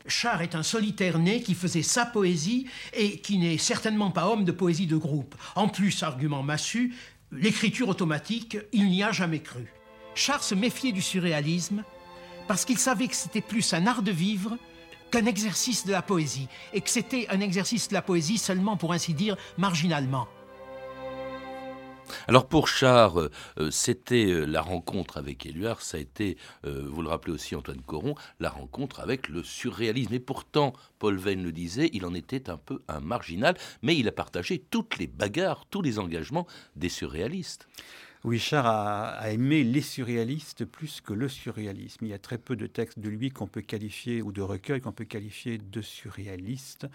Char 0.09 0.43
est 0.43 0.57
un 0.57 0.65
solitaire 0.65 1.21
né 1.21 1.43
qui 1.43 1.55
faisait 1.55 1.83
sa 1.83 2.07
poésie 2.07 2.67
et 2.93 3.21
qui 3.21 3.39
n'est 3.39 3.59
certainement 3.59 4.11
pas 4.11 4.27
homme 4.27 4.45
de 4.45 4.51
poésie 4.51 4.89
de 4.89 4.97
groupe. 4.97 5.37
En 5.55 5.69
plus, 5.69 6.03
argument 6.03 6.43
massu, 6.43 6.93
l'écriture 7.31 7.89
automatique, 7.89 8.59
il 8.73 8.87
n'y 8.89 9.05
a 9.05 9.13
jamais 9.13 9.43
cru. 9.43 9.73
Char 10.17 10.43
se 10.43 10.57
méfiait 10.57 10.91
du 10.91 11.03
surréalisme 11.03 11.85
parce 12.51 12.65
qu'il 12.65 12.79
savait 12.79 13.07
que 13.07 13.15
c'était 13.15 13.43
plus 13.43 13.75
un 13.75 13.87
art 13.87 14.03
de 14.03 14.11
vivre 14.11 14.59
qu'un 15.13 15.27
exercice 15.27 15.87
de 15.87 15.93
la 15.93 16.03
poésie, 16.03 16.49
et 16.73 16.81
que 16.81 16.91
c'était 16.91 17.29
un 17.29 17.39
exercice 17.39 17.87
de 17.87 17.95
la 17.95 18.03
poésie 18.03 18.39
seulement, 18.39 18.77
pour 18.77 18.93
ainsi 18.93 19.15
dire, 19.15 19.37
marginalement. 19.57 20.27
Alors 22.27 22.49
pour 22.49 22.67
Char, 22.67 23.21
euh, 23.21 23.31
euh, 23.61 23.71
c'était 23.71 24.27
euh, 24.27 24.47
la 24.47 24.63
rencontre 24.63 25.17
avec 25.17 25.47
Éluard, 25.47 25.81
ça 25.81 25.99
a 25.99 26.01
été, 26.01 26.37
vous 26.65 27.03
le 27.03 27.09
rappelez 27.09 27.33
aussi 27.33 27.55
Antoine 27.55 27.83
Coron, 27.83 28.17
la 28.41 28.51
rencontre 28.51 28.99
avec 28.99 29.29
le 29.29 29.45
surréalisme. 29.45 30.15
Et 30.15 30.19
pourtant, 30.19 30.73
Paul 30.99 31.19
Venn 31.19 31.45
le 31.45 31.53
disait, 31.53 31.89
il 31.93 32.05
en 32.05 32.15
était 32.15 32.51
un 32.51 32.57
peu 32.57 32.83
un 32.89 32.99
marginal, 32.99 33.57
mais 33.83 33.97
il 33.97 34.09
a 34.09 34.13
partagé 34.13 34.59
toutes 34.59 34.99
les 34.99 35.07
bagarres, 35.07 35.67
tous 35.71 35.83
les 35.83 36.01
engagements 36.01 36.49
des 36.75 36.89
surréalistes. 36.89 37.69
Richard 38.25 38.67
a, 38.67 39.09
a, 39.09 39.31
aimé 39.31 39.65
les 39.65 39.81
surréalistes 39.81 40.65
plus 40.65 41.01
que 41.01 41.15
le 41.15 41.29
surréalisme. 41.29 42.05
Il 42.05 42.09
y 42.09 42.15
a 42.15 42.19
très 42.19 42.39
peu 42.39 42.57
de 42.57 42.67
textes 42.67 42.99
de 42.99 43.09
lui 43.09 43.31
qu'on 43.31 43.47
peut 43.47 43.63
qualifier, 43.63 44.21
ou 44.23 44.33
de 44.33 44.43
recueils 44.43 44.81
qu'on 44.81 44.93
peut 44.93 45.05
qualifier 45.05 45.59
de 45.59 45.81
surréalistes. 45.81 46.87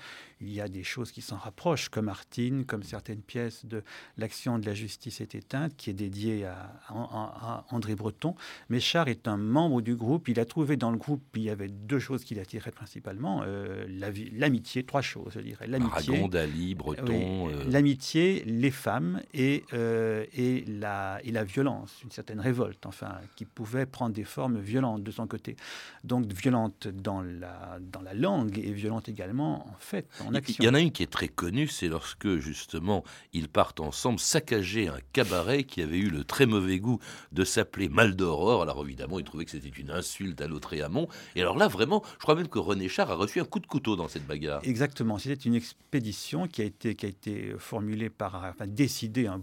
Il 0.42 0.52
y 0.52 0.62
a 0.62 0.68
des 0.68 0.84
choses 0.84 1.12
qui 1.12 1.22
s'en 1.22 1.38
rapprochent, 1.38 1.90
comme 1.90 2.10
Artine, 2.10 2.66
comme 2.66 2.84
certaines 2.84 3.22
pièces 3.22 3.66
de 3.66 3.84
L'action 4.18 4.60
de 4.60 4.66
la 4.66 4.74
justice 4.74 5.20
est 5.22 5.36
éteinte, 5.36 5.76
qui 5.76 5.90
est 5.90 5.94
dédiée 5.94 6.46
à, 6.46 7.66
André 7.70 7.96
Breton. 7.96 8.36
Mais 8.70 8.80
Char 8.80 9.08
est 9.08 9.28
un 9.28 9.38
membre 9.38 9.82
du 9.82 9.96
groupe. 9.96 10.28
Il 10.30 10.40
a 10.40 10.46
trouvé 10.46 10.78
dans 10.78 10.92
le 10.92 10.98
groupe, 10.98 11.22
il 11.36 11.44
y 11.44 11.50
avait 11.50 11.68
deux 11.68 12.00
choses 12.00 12.24
qui 12.24 12.36
l'attiraient 12.36 12.72
principalement. 12.72 13.42
Euh, 13.46 13.86
l'amitié, 14.32 14.84
trois 14.84 15.02
choses, 15.02 15.34
je 15.36 15.40
dirais. 15.40 15.68
L'amitié. 15.68 16.28
Dali, 16.28 16.76
Breton. 16.76 17.50
Euh. 17.50 17.64
L'amitié, 17.68 18.44
les 18.46 18.72
femmes 18.72 19.22
et, 19.34 19.64
euh, 19.74 20.26
et 20.34 20.64
la 20.68 21.15
la, 21.16 21.26
et 21.26 21.32
la 21.32 21.44
violence, 21.44 22.02
une 22.04 22.12
certaine 22.12 22.40
révolte, 22.40 22.86
enfin, 22.86 23.16
qui 23.36 23.46
pouvait 23.46 23.86
prendre 23.86 24.14
des 24.14 24.24
formes 24.24 24.60
violentes 24.60 25.04
de 25.04 25.12
son 25.12 25.28
côté. 25.28 25.56
Donc 26.04 26.26
violente 26.32 26.88
dans 26.88 27.22
la, 27.22 27.78
dans 27.80 28.02
la 28.02 28.14
langue 28.14 28.58
et 28.58 28.72
violente 28.72 29.10
également 29.10 29.68
en 29.68 29.76
fait, 29.80 30.08
en 30.26 30.34
action. 30.34 30.56
Il 30.60 30.66
y 30.66 30.70
en 30.70 30.74
a 30.74 30.80
une 30.80 30.92
qui 30.92 31.04
est 31.04 31.12
très 31.12 31.28
connue, 31.28 31.68
c'est 31.68 31.88
lorsque 31.88 32.38
justement 32.38 33.04
ils 33.34 33.50
partent 33.50 33.80
ensemble 33.80 34.20
saccager 34.20 34.88
un 34.88 35.00
cabaret 35.14 35.64
qui 35.64 35.82
avait 35.82 35.98
eu 35.98 36.10
le 36.10 36.24
très 36.24 36.46
mauvais 36.46 36.80
goût 36.80 37.00
de 37.32 37.44
s'appeler 37.44 37.90
Mal 37.90 38.16
d'Aurore. 38.16 38.62
Alors 38.62 38.84
évidemment, 38.84 39.20
ils 39.20 39.26
trouvaient 39.26 39.46
que 39.46 39.52
c'était 39.52 39.70
une 39.70 39.92
insulte 39.92 40.42
à 40.42 40.48
l'autre 40.48 40.74
et 40.74 40.82
amont. 40.82 41.08
Et 41.36 41.42
alors 41.42 41.58
là, 41.58 41.68
vraiment, 41.68 42.04
je 42.14 42.24
crois 42.24 42.36
même 42.36 42.48
que 42.48 42.60
René 42.60 42.90
Char 42.90 43.12
a 43.12 43.16
reçu 43.16 43.40
un 43.40 43.46
coup 43.46 43.60
de 43.60 43.68
couteau 43.68 43.96
dans 43.96 44.08
cette 44.08 44.26
bagarre. 44.26 44.62
Exactement. 44.64 45.18
C'était 45.18 45.36
une 45.36 45.56
expédition 45.56 46.48
qui 46.48 46.62
a 46.62 46.66
été, 46.66 46.96
qui 46.96 47.06
a 47.06 47.10
été 47.10 47.56
formulée 47.58 48.10
par, 48.10 48.36
enfin 48.36 48.68
décidée 48.68 49.28
un, 49.28 49.42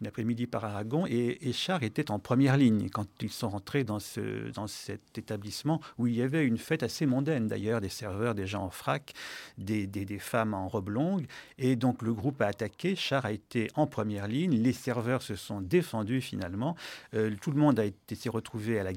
une 0.00 0.06
après-midi 0.06 0.46
par 0.46 0.64
Aragon. 0.64 0.83
Et, 1.06 1.52
Char 1.52 1.82
était 1.82 2.10
en 2.10 2.18
première 2.18 2.56
ligne 2.56 2.88
quand 2.90 3.06
ils 3.20 3.30
sont 3.30 3.48
rentrés 3.48 3.84
dans, 3.84 3.98
ce, 3.98 4.50
dans 4.52 4.66
cet 4.66 5.16
établissement 5.18 5.80
où 5.98 6.06
il 6.06 6.14
y 6.14 6.22
avait 6.22 6.44
une 6.44 6.58
fête 6.58 6.82
assez 6.82 7.06
mondaine 7.06 7.46
d'ailleurs, 7.46 7.80
des 7.80 7.88
serveurs, 7.88 8.34
des 8.34 8.46
gens 8.46 8.64
en 8.64 8.70
frac, 8.70 9.12
des, 9.58 9.88
femmes 10.18 10.54
en 10.54 10.68
robe 10.68 10.88
longue. 10.88 11.26
Et 11.58 11.76
donc 11.76 12.02
le 12.02 12.12
groupe 12.12 12.40
a 12.42 12.46
attaqué. 12.46 12.96
Char 12.96 13.24
a 13.24 13.32
été 13.32 13.68
en 13.74 13.86
première 13.86 14.28
ligne. 14.28 14.56
Les 14.56 14.72
serveurs 14.72 15.22
se 15.22 15.36
sont 15.36 15.60
défendus 15.60 16.20
finalement. 16.20 16.76
Euh, 17.14 17.34
tout 17.40 17.50
le 17.50 17.58
monde 17.58 17.78
a 17.78 17.84
été 17.84 18.14
s'est 18.14 18.28
retrouvé 18.28 18.78
à 18.78 18.84
la 18.84 18.92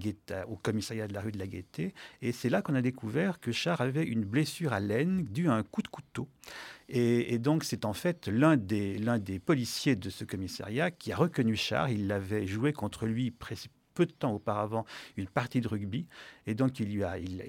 au 0.48 0.56
commissariat 0.56 1.08
de 1.08 1.14
la 1.14 1.22
rue 1.22 1.32
de 1.32 1.40
la 1.40 1.48
Gaîté. 1.48 1.94
Et 2.22 2.32
c'est 2.32 2.50
là 2.50 2.62
qu'on 2.62 2.76
a 2.76 2.82
découvert 2.82 3.40
que 3.40 3.52
Char 3.52 3.82
avait 3.82 4.04
une 4.04 4.24
blessure 4.24 4.74
à 4.74 4.80
l'aine 4.80 5.24
due 5.24 5.50
à 5.50 5.54
un 5.54 5.64
coup 5.64 5.82
de 5.82 5.88
couteau. 5.88 6.28
Et, 6.90 7.38
donc, 7.40 7.64
c'est 7.66 7.84
en 7.84 7.94
fait 7.94 8.28
l'un 8.28 8.56
des, 8.56 9.42
policiers 9.46 9.96
de 9.96 10.10
ce 10.10 10.24
commissariat 10.24 10.90
qui 10.90 11.12
a 11.12 11.18
reconnu 11.18 11.56
Char. 11.56 11.90
Il 11.90 12.08
l'avait 12.08 12.48
joué 12.48 12.72
contre 12.72 13.06
lui 13.06 13.34
peu 13.94 14.06
de 14.06 14.12
temps 14.12 14.34
auparavant 14.34 14.86
une 15.18 15.28
partie 15.28 15.60
de 15.60 15.68
rugby. 15.68 16.08
Et 16.46 16.56
donc, 16.56 16.80
il 16.80 16.94
lui 16.94 17.04
a, 17.04 17.18
il. 17.18 17.44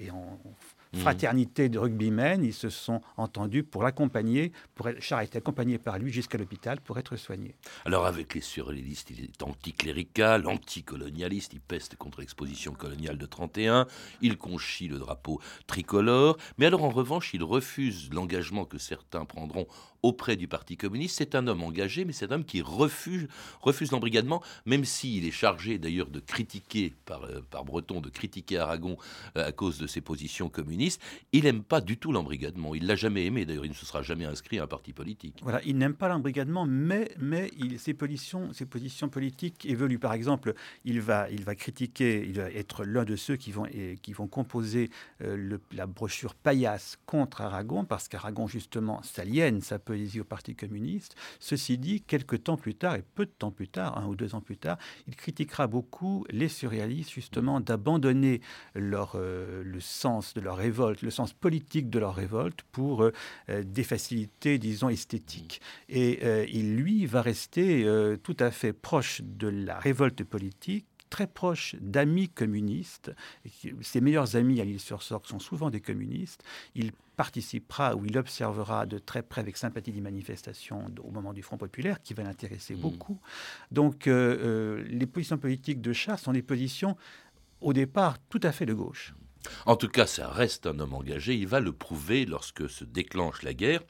Fraternité 0.93 1.69
de 1.69 1.79
rugbymen. 1.79 2.43
Ils 2.43 2.53
se 2.53 2.69
sont 2.69 3.01
entendus 3.17 3.63
pour 3.63 3.83
l'accompagner. 3.83 4.51
Pour 4.75 4.89
Char 4.99 5.19
a 5.19 5.23
été 5.23 5.37
accompagné 5.37 5.77
par 5.77 5.99
lui 5.99 6.11
jusqu'à 6.11 6.37
l'hôpital 6.37 6.81
pour 6.81 6.97
être 6.97 7.15
soigné. 7.15 7.55
Alors 7.85 8.05
avec 8.05 8.33
les 8.33 8.41
surréalistes, 8.41 9.09
il 9.11 9.23
est 9.23 9.43
anticlérical, 9.43 10.47
anticolonialiste, 10.47 11.53
il 11.53 11.61
peste 11.61 11.95
contre 11.95 12.21
l'exposition 12.21 12.73
coloniale 12.73 13.17
de 13.17 13.25
31, 13.25 13.87
il 14.21 14.37
conchit 14.37 14.87
le 14.87 14.99
drapeau 14.99 15.41
tricolore, 15.67 16.37
mais 16.57 16.65
alors 16.65 16.83
en 16.83 16.89
revanche, 16.89 17.33
il 17.33 17.43
refuse 17.43 18.09
l'engagement 18.11 18.65
que 18.65 18.77
certains 18.77 19.25
prendront 19.25 19.67
auprès 20.03 20.35
du 20.35 20.47
Parti 20.47 20.77
communiste. 20.77 21.17
C'est 21.17 21.35
un 21.35 21.47
homme 21.47 21.63
engagé, 21.63 22.05
mais 22.05 22.13
c'est 22.13 22.31
un 22.31 22.35
homme 22.35 22.45
qui 22.45 22.61
refuse, 22.61 23.27
l'embrigadement, 23.91 24.41
même 24.65 24.85
s'il 24.85 25.25
est 25.25 25.31
chargé 25.31 25.77
d'ailleurs 25.77 26.09
de 26.09 26.19
critiquer, 26.19 26.93
par, 27.05 27.23
euh, 27.23 27.41
Breton, 27.65 28.01
de 28.01 28.09
critiquer 28.09 28.57
Aragon 28.57 28.97
euh, 29.37 29.47
à 29.47 29.51
cause 29.51 29.77
de 29.77 29.87
ses 29.87 30.01
positions 30.01 30.49
communistes. 30.49 31.01
Il 31.33 31.43
n'aime 31.43 31.63
pas 31.63 31.81
du 31.81 31.97
tout 31.97 32.11
l'embrigadement. 32.11 32.75
Il 32.75 32.87
l'a 32.87 32.95
jamais 32.95 33.25
aimé. 33.25 33.45
D'ailleurs, 33.45 33.65
il 33.65 33.69
ne 33.69 33.75
se 33.75 33.85
sera 33.85 34.01
jamais 34.01 34.25
inscrit 34.25 34.59
à 34.59 34.63
un 34.63 34.67
parti 34.67 34.93
politique. 34.93 35.39
Voilà, 35.41 35.61
il 35.65 35.77
n'aime 35.77 35.93
pas 35.93 36.07
l'embrigadement, 36.07 36.65
mais, 36.65 37.11
ses, 37.77 37.93
positions, 37.93 38.49
politiques 39.11 39.65
évoluent. 39.65 39.99
Par 39.99 40.13
exemple, 40.13 40.53
il 40.85 41.01
va, 41.01 41.27
critiquer, 41.55 42.25
il 42.25 42.33
va 42.33 42.49
être 42.51 42.85
l'un 42.85 43.05
de 43.05 43.15
ceux 43.15 43.35
qui 43.35 43.51
vont, 43.51 44.27
composer 44.27 44.89
euh, 45.21 45.57
la 45.71 45.87
brochure 45.87 46.35
paillasse 46.35 46.97
contre 47.05 47.41
Aragon, 47.41 47.85
parce 47.85 48.07
qu'Aragon, 48.07 48.47
justement, 48.47 49.01
s'aliène 49.03 49.61
sa 49.61 49.79
poésie 49.89 50.19
au 50.19 50.23
Parti 50.23 50.55
communiste. 50.55 51.15
Ceci 51.39 51.79
dit, 51.79 52.01
quelques 52.01 52.43
temps 52.43 52.57
plus 52.57 52.75
tard, 52.75 52.93
et 52.93 53.03
peu 53.15 53.25
de 53.25 53.31
temps 53.31 53.49
plus 53.49 53.67
tard, 53.67 53.97
un 53.97 54.05
ou 54.05 54.15
deux 54.15 54.35
ans 54.35 54.39
plus 54.39 54.55
tard, 54.55 54.77
il 55.07 55.15
critiquera 55.15 55.65
beaucoup 55.65 56.27
les 56.29 56.47
surréalistes, 56.47 57.09
justement, 57.09 57.59
d'abandonner 57.59 58.39
leur, 58.75 59.13
euh, 59.15 59.63
le 59.63 59.79
sens 59.79 60.35
de 60.35 60.41
leur 60.41 60.57
révolte, 60.57 61.01
le 61.01 61.09
sens 61.09 61.33
politique 61.33 61.89
de 61.89 61.97
leur 61.97 62.13
révolte 62.13 62.61
pour 62.71 63.01
euh, 63.01 63.11
euh, 63.49 63.63
des 63.63 63.83
facilités, 63.83 64.59
disons, 64.59 64.89
esthétiques. 64.89 65.59
Et 65.87 66.19
il, 66.53 66.75
lui, 66.75 67.07
va 67.07 67.23
rester 67.23 67.85
tout 68.21 68.37
à 68.39 68.51
fait 68.51 68.73
proche 68.73 69.21
de 69.23 69.47
la 69.47 69.79
révolte 69.79 70.23
politique 70.23 70.85
très 71.09 71.27
proche 71.27 71.75
d'amis 71.81 72.29
communistes. 72.29 73.11
Ses 73.81 74.01
meilleurs 74.01 74.35
amis 74.35 74.61
à 74.61 74.65
l'île 74.65 74.79
sur 74.79 75.01
Sorgue 75.01 75.25
sont 75.25 75.39
souvent 75.39 75.69
des 75.69 75.81
communistes. 75.81 76.43
Il 76.75 76.91
participera 77.15 77.95
ou 77.95 78.05
il 78.05 78.17
observera 78.17 78.85
de 78.85 78.97
très 78.97 79.21
près 79.21 79.41
avec 79.41 79.57
sympathie 79.57 79.91
des 79.91 80.01
manifestations 80.01 80.85
au 81.03 81.11
moment 81.11 81.33
du 81.33 81.41
Front 81.41 81.57
populaire 81.57 82.01
qui 82.01 82.13
va 82.13 82.23
l'intéresser 82.23 82.75
mmh. 82.75 82.79
beaucoup. 82.79 83.19
Donc 83.71 84.07
euh, 84.07 84.37
euh, 84.41 84.83
les 84.87 85.05
positions 85.05 85.37
politiques 85.37 85.81
de 85.81 85.91
Char 85.91 86.17
sont 86.17 86.31
des 86.31 86.41
positions 86.41 86.95
au 87.59 87.73
départ 87.73 88.17
tout 88.29 88.39
à 88.43 88.51
fait 88.51 88.65
de 88.65 88.73
gauche. 88.73 89.13
En 89.65 89.75
tout 89.75 89.87
cas, 89.87 90.05
ça 90.05 90.29
reste 90.29 90.65
un 90.65 90.79
homme 90.79 90.93
engagé. 90.93 91.35
Il 91.35 91.47
va 91.47 91.59
le 91.59 91.71
prouver 91.71 92.25
lorsque 92.25 92.69
se 92.69 92.83
déclenche 92.83 93.43
la 93.43 93.53
guerre. 93.53 93.81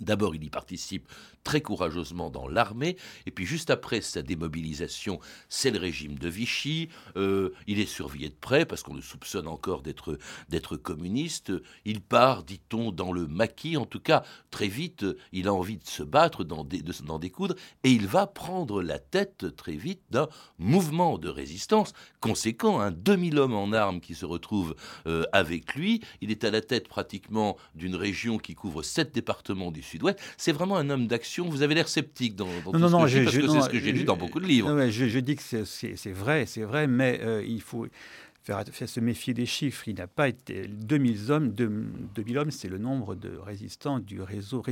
D'abord, 0.00 0.34
il 0.34 0.44
y 0.44 0.50
participe 0.50 1.08
très 1.44 1.60
courageusement 1.60 2.30
dans 2.30 2.48
l'armée, 2.48 2.96
et 3.26 3.30
puis 3.30 3.44
juste 3.44 3.68
après 3.68 4.00
sa 4.00 4.22
démobilisation, 4.22 5.20
c'est 5.48 5.70
le 5.70 5.78
régime 5.78 6.18
de 6.18 6.28
Vichy. 6.28 6.88
Euh, 7.16 7.50
il 7.66 7.78
est 7.80 7.86
surveillé 7.86 8.30
de 8.30 8.34
près 8.34 8.64
parce 8.64 8.82
qu'on 8.82 8.94
le 8.94 9.02
soupçonne 9.02 9.46
encore 9.46 9.82
d'être 9.82 10.18
d'être 10.48 10.76
communiste. 10.76 11.52
Il 11.84 12.00
part, 12.00 12.44
dit-on, 12.44 12.92
dans 12.92 13.12
le 13.12 13.26
maquis. 13.26 13.76
En 13.76 13.84
tout 13.84 14.00
cas, 14.00 14.24
très 14.50 14.68
vite, 14.68 15.04
il 15.32 15.48
a 15.48 15.54
envie 15.54 15.76
de 15.76 15.86
se 15.86 16.02
battre, 16.02 16.44
d'en 16.44 16.64
découdre, 16.64 17.54
et 17.84 17.90
il 17.90 18.06
va 18.06 18.26
prendre 18.26 18.82
la 18.82 18.98
tête 18.98 19.54
très 19.54 19.76
vite 19.76 20.02
d'un 20.10 20.28
mouvement 20.58 21.18
de 21.18 21.28
résistance 21.28 21.92
conséquent. 22.20 22.80
Un 22.80 22.90
2000 22.90 23.38
hommes 23.38 23.54
en 23.54 23.72
armes 23.72 24.00
qui 24.00 24.14
se 24.14 24.24
retrouvent 24.24 24.74
euh, 25.06 25.24
avec 25.32 25.74
lui. 25.74 26.00
Il 26.22 26.30
est 26.30 26.44
à 26.44 26.50
la 26.50 26.62
tête 26.62 26.88
pratiquement 26.88 27.58
d'une 27.74 27.96
région 27.96 28.38
qui 28.38 28.54
couvre 28.54 28.82
sept 28.82 29.14
départements 29.14 29.70
du 29.70 29.83
Sud-Ouest. 29.84 30.18
C'est 30.36 30.52
vraiment 30.52 30.76
un 30.76 30.90
homme 30.90 31.06
d'action. 31.06 31.48
Vous 31.48 31.62
avez 31.62 31.74
l'air 31.74 31.88
sceptique 31.88 32.36
dans, 32.36 32.46
dans 32.64 32.72
non, 32.78 32.86
tout 32.86 32.92
non, 32.92 33.06
ce 33.06 33.14
que 33.14 33.18
je, 33.18 33.24
parce 33.24 33.36
que 33.36 33.48
c'est 33.48 33.60
ce 33.60 33.68
que 33.68 33.80
j'ai 33.80 33.92
lu 33.92 34.04
dans 34.04 34.16
beaucoup 34.16 34.40
de 34.40 34.46
livres. 34.46 34.88
je, 34.88 35.18
dis 35.18 35.36
que 35.36 35.42
c'est 35.42 36.12
vrai, 36.12 36.46
c'est 36.46 36.62
vrai, 36.62 36.86
mais 36.86 37.20
euh, 37.22 37.44
il 37.46 37.60
faut 37.60 37.86
faire, 38.44 38.88
se 38.88 39.00
méfier 39.00 39.34
des 39.34 39.46
chiffres. 39.46 39.88
Il 39.88 39.96
n'a 39.96 40.06
pas 40.06 40.28
été 40.28 40.66
2000 40.66 41.30
hommes. 41.30 41.50
2000 41.50 42.38
hommes, 42.38 42.50
c'est 42.50 42.68
le 42.68 42.78
nombre 42.78 43.14
de 43.14 43.36
résistants 43.36 43.98
du 43.98 44.20
réseau 44.20 44.62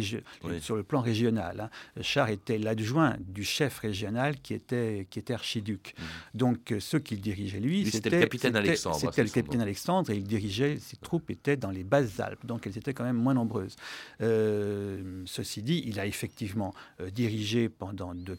sur 0.60 0.76
le 0.76 0.82
plan 0.82 1.00
régional. 1.00 1.60
Hein. 1.60 2.02
Char 2.02 2.28
était 2.28 2.58
l'adjoint 2.58 3.16
du 3.20 3.44
chef 3.44 3.78
régional 3.78 4.40
qui 4.40 4.54
était, 4.54 5.06
qui 5.10 5.18
était 5.18 5.34
archiduc. 5.34 5.94
Mmh. 5.96 6.02
Donc 6.38 6.74
ceux 6.78 6.98
qu'il 6.98 7.20
dirigeait 7.20 7.60
lui, 7.60 7.90
c'était 7.90 8.10
le 8.10 8.20
capitaine 8.20 8.56
Alexandre. 8.56 8.96
C'était 8.96 9.24
le 9.24 9.30
capitaine 9.30 9.60
Alexandre 9.60 10.10
et 10.10 10.16
il 10.16 10.24
dirigeait. 10.24 10.78
Ses 10.78 10.96
troupes 10.96 11.30
étaient 11.30 11.56
dans 11.56 11.70
les 11.70 11.84
basses 11.84 12.20
Alpes, 12.20 12.44
donc 12.44 12.66
elles 12.66 12.76
étaient 12.78 12.94
quand 12.94 13.04
même 13.04 13.16
moins 13.16 13.34
nombreuses. 13.34 13.76
Euh, 14.20 15.22
ceci 15.26 15.62
dit, 15.62 15.82
il 15.86 15.98
a 15.98 16.06
effectivement 16.06 16.74
euh, 17.00 17.10
dirigé 17.10 17.68
pendant 17.68 18.14
de 18.14 18.34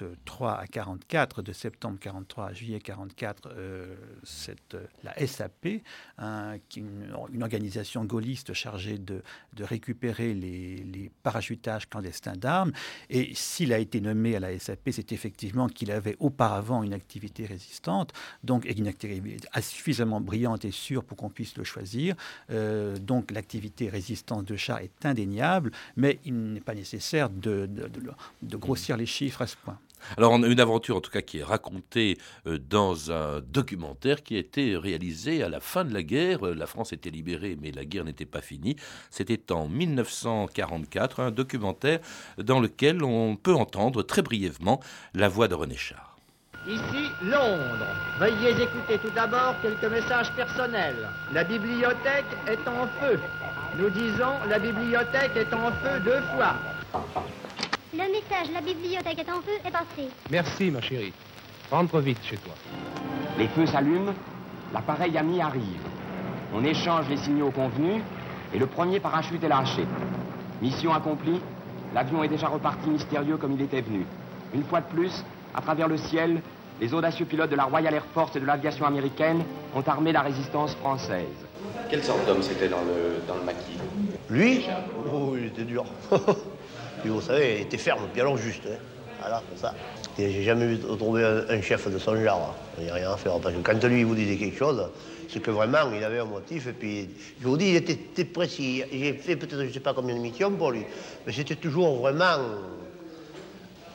43 0.00 0.58
à 0.58 0.66
44, 0.66 1.42
de 1.42 1.52
septembre 1.52 1.98
43 2.00 2.46
à 2.46 2.52
juillet 2.52 2.80
44, 2.80 3.48
euh, 3.48 3.94
cette 4.24 4.76
la 5.04 5.26
SAP, 5.26 5.82
une, 6.76 7.42
organisation 7.42 8.04
gaulliste 8.04 8.52
chargée 8.52 8.98
de, 8.98 9.22
récupérer 9.60 10.34
les, 10.34 11.10
parachutages 11.22 11.88
clandestins 11.88 12.36
d'armes. 12.36 12.72
Et 13.08 13.34
s'il 13.34 13.72
a 13.72 13.78
été 13.78 14.00
nommé 14.00 14.36
à 14.36 14.40
la 14.40 14.58
SAP, 14.58 14.90
c'est 14.92 15.12
effectivement 15.12 15.68
qu'il 15.68 15.90
avait 15.90 16.16
auparavant 16.18 16.82
une 16.82 16.94
activité 16.94 17.46
résistante, 17.46 18.12
donc 18.44 18.64
une 18.64 18.88
activité 18.88 19.36
suffisamment 19.60 20.20
brillante 20.20 20.64
et 20.64 20.70
sûre 20.70 21.04
pour 21.04 21.16
qu'on 21.16 21.30
puisse 21.30 21.56
le 21.56 21.64
choisir. 21.64 22.14
Euh, 22.50 22.96
donc 22.98 23.30
l'activité 23.30 23.88
résistance 23.88 24.44
de 24.44 24.56
chat 24.56 24.82
est 24.82 25.04
indéniable, 25.04 25.72
mais 25.96 26.18
il 26.24 26.52
n'est 26.52 26.60
pas 26.60 26.74
nécessaire 26.74 27.28
de 27.30 27.68
grossir 28.56 28.96
les 28.96 29.06
chiffres 29.06 29.42
à 29.42 29.46
ce 29.46 29.56
point. 29.56 29.78
Alors, 30.16 30.34
une 30.34 30.60
aventure 30.60 30.96
en 30.96 31.00
tout 31.00 31.10
cas 31.10 31.22
qui 31.22 31.38
est 31.38 31.44
racontée 31.44 32.18
euh, 32.46 32.58
dans 32.58 33.12
un 33.12 33.40
documentaire 33.40 34.22
qui 34.22 34.36
a 34.36 34.38
été 34.38 34.76
réalisé 34.76 35.42
à 35.42 35.48
la 35.48 35.60
fin 35.60 35.84
de 35.84 35.92
la 35.92 36.02
guerre. 36.02 36.46
Euh, 36.46 36.54
la 36.54 36.66
France 36.66 36.92
était 36.92 37.10
libérée, 37.10 37.56
mais 37.60 37.70
la 37.72 37.84
guerre 37.84 38.04
n'était 38.04 38.26
pas 38.26 38.40
finie. 38.40 38.76
C'était 39.10 39.52
en 39.52 39.68
1944, 39.68 41.20
un 41.20 41.30
documentaire 41.30 42.00
dans 42.38 42.60
lequel 42.60 43.02
on 43.02 43.36
peut 43.36 43.54
entendre 43.54 44.02
très 44.02 44.22
brièvement 44.22 44.80
la 45.14 45.28
voix 45.28 45.48
de 45.48 45.54
René 45.54 45.76
Char. 45.76 46.10
Ici, 46.66 47.10
Londres. 47.22 47.86
Veuillez 48.18 48.50
écouter 48.50 48.98
tout 48.98 49.10
d'abord 49.14 49.54
quelques 49.62 49.90
messages 49.90 50.30
personnels. 50.36 51.08
La 51.32 51.42
bibliothèque 51.42 52.26
est 52.46 52.68
en 52.68 52.86
feu. 53.00 53.18
Nous 53.78 53.88
disons, 53.88 54.34
la 54.46 54.58
bibliothèque 54.58 55.36
est 55.36 55.54
en 55.54 55.70
feu 55.72 56.00
deux 56.04 56.20
fois. 56.36 56.56
Le 57.92 57.98
message, 58.02 58.52
la 58.54 58.60
bibliothèque 58.60 59.18
est 59.18 59.30
en 59.30 59.40
feu, 59.42 59.50
est 59.64 59.70
passé. 59.70 60.08
Merci, 60.30 60.70
ma 60.70 60.80
chérie. 60.80 61.12
Rentre 61.72 61.98
vite 61.98 62.18
chez 62.22 62.36
toi. 62.36 62.52
Les 63.36 63.48
feux 63.48 63.66
s'allument, 63.66 64.14
l'appareil 64.72 65.18
ami 65.18 65.40
arrive. 65.40 65.82
On 66.54 66.62
échange 66.62 67.08
les 67.08 67.16
signaux 67.16 67.50
convenus 67.50 68.00
et 68.54 68.58
le 68.58 68.66
premier 68.66 69.00
parachute 69.00 69.42
est 69.42 69.48
lâché. 69.48 69.84
Mission 70.62 70.94
accomplie, 70.94 71.40
l'avion 71.92 72.22
est 72.22 72.28
déjà 72.28 72.46
reparti 72.46 72.90
mystérieux 72.90 73.36
comme 73.38 73.54
il 73.54 73.62
était 73.62 73.80
venu. 73.80 74.06
Une 74.54 74.62
fois 74.62 74.82
de 74.82 74.86
plus, 74.86 75.24
à 75.56 75.60
travers 75.60 75.88
le 75.88 75.96
ciel, 75.96 76.42
les 76.80 76.94
audacieux 76.94 77.24
pilotes 77.26 77.50
de 77.50 77.56
la 77.56 77.64
Royal 77.64 77.92
Air 77.92 78.04
Force 78.14 78.36
et 78.36 78.40
de 78.40 78.46
l'aviation 78.46 78.86
américaine 78.86 79.42
ont 79.74 79.82
armé 79.82 80.12
la 80.12 80.22
résistance 80.22 80.76
française. 80.76 81.26
Quelle 81.90 82.04
sorte 82.04 82.24
d'homme 82.24 82.42
c'était 82.42 82.68
dans 82.68 82.82
le, 82.82 83.26
dans 83.26 83.34
le 83.34 83.42
maquis? 83.42 83.78
Lui? 84.30 84.64
Oh, 85.12 85.34
il 85.36 85.46
était 85.46 85.64
dur. 85.64 85.84
Lui, 87.04 87.10
vous 87.10 87.20
savez, 87.20 87.56
il 87.56 87.62
était 87.62 87.78
ferme, 87.78 88.02
bien 88.14 88.24
long 88.24 88.36
juste. 88.36 88.62
Hein. 88.66 88.76
Voilà, 89.20 89.42
c'est 89.52 89.60
ça. 89.60 89.74
J'ai 90.18 90.42
jamais 90.42 90.66
vu 90.66 90.78
trouver 90.78 91.24
un, 91.24 91.62
chef 91.62 91.88
de 91.90 91.98
son 91.98 92.16
genre. 92.22 92.54
Il 92.78 92.84
n'y 92.84 92.90
a 92.90 92.94
rien 92.94 93.12
à 93.12 93.16
faire. 93.16 93.38
Parce 93.38 93.54
que 93.54 93.60
quand 93.60 93.84
lui 93.84 94.04
vous 94.04 94.14
disait 94.14 94.36
quelque 94.36 94.58
chose, 94.58 94.90
c'est 95.28 95.40
que 95.40 95.50
vraiment, 95.50 95.78
il 95.94 96.02
avait 96.02 96.18
un 96.18 96.24
motif. 96.24 96.66
Et 96.66 96.72
puis, 96.72 97.10
je 97.40 97.46
vous 97.46 97.56
dis, 97.56 97.70
il 97.70 97.76
était, 97.76 98.24
précis. 98.24 98.82
J'ai 98.92 99.12
fait 99.14 99.36
peut-être, 99.36 99.60
je 99.60 99.66
ne 99.66 99.72
sais 99.72 99.80
pas 99.80 99.94
combien 99.94 100.14
de 100.14 100.20
missions 100.20 100.50
pour 100.50 100.72
lui. 100.72 100.84
Mais 101.26 101.32
c'était 101.32 101.56
toujours 101.56 102.00
vraiment 102.00 102.38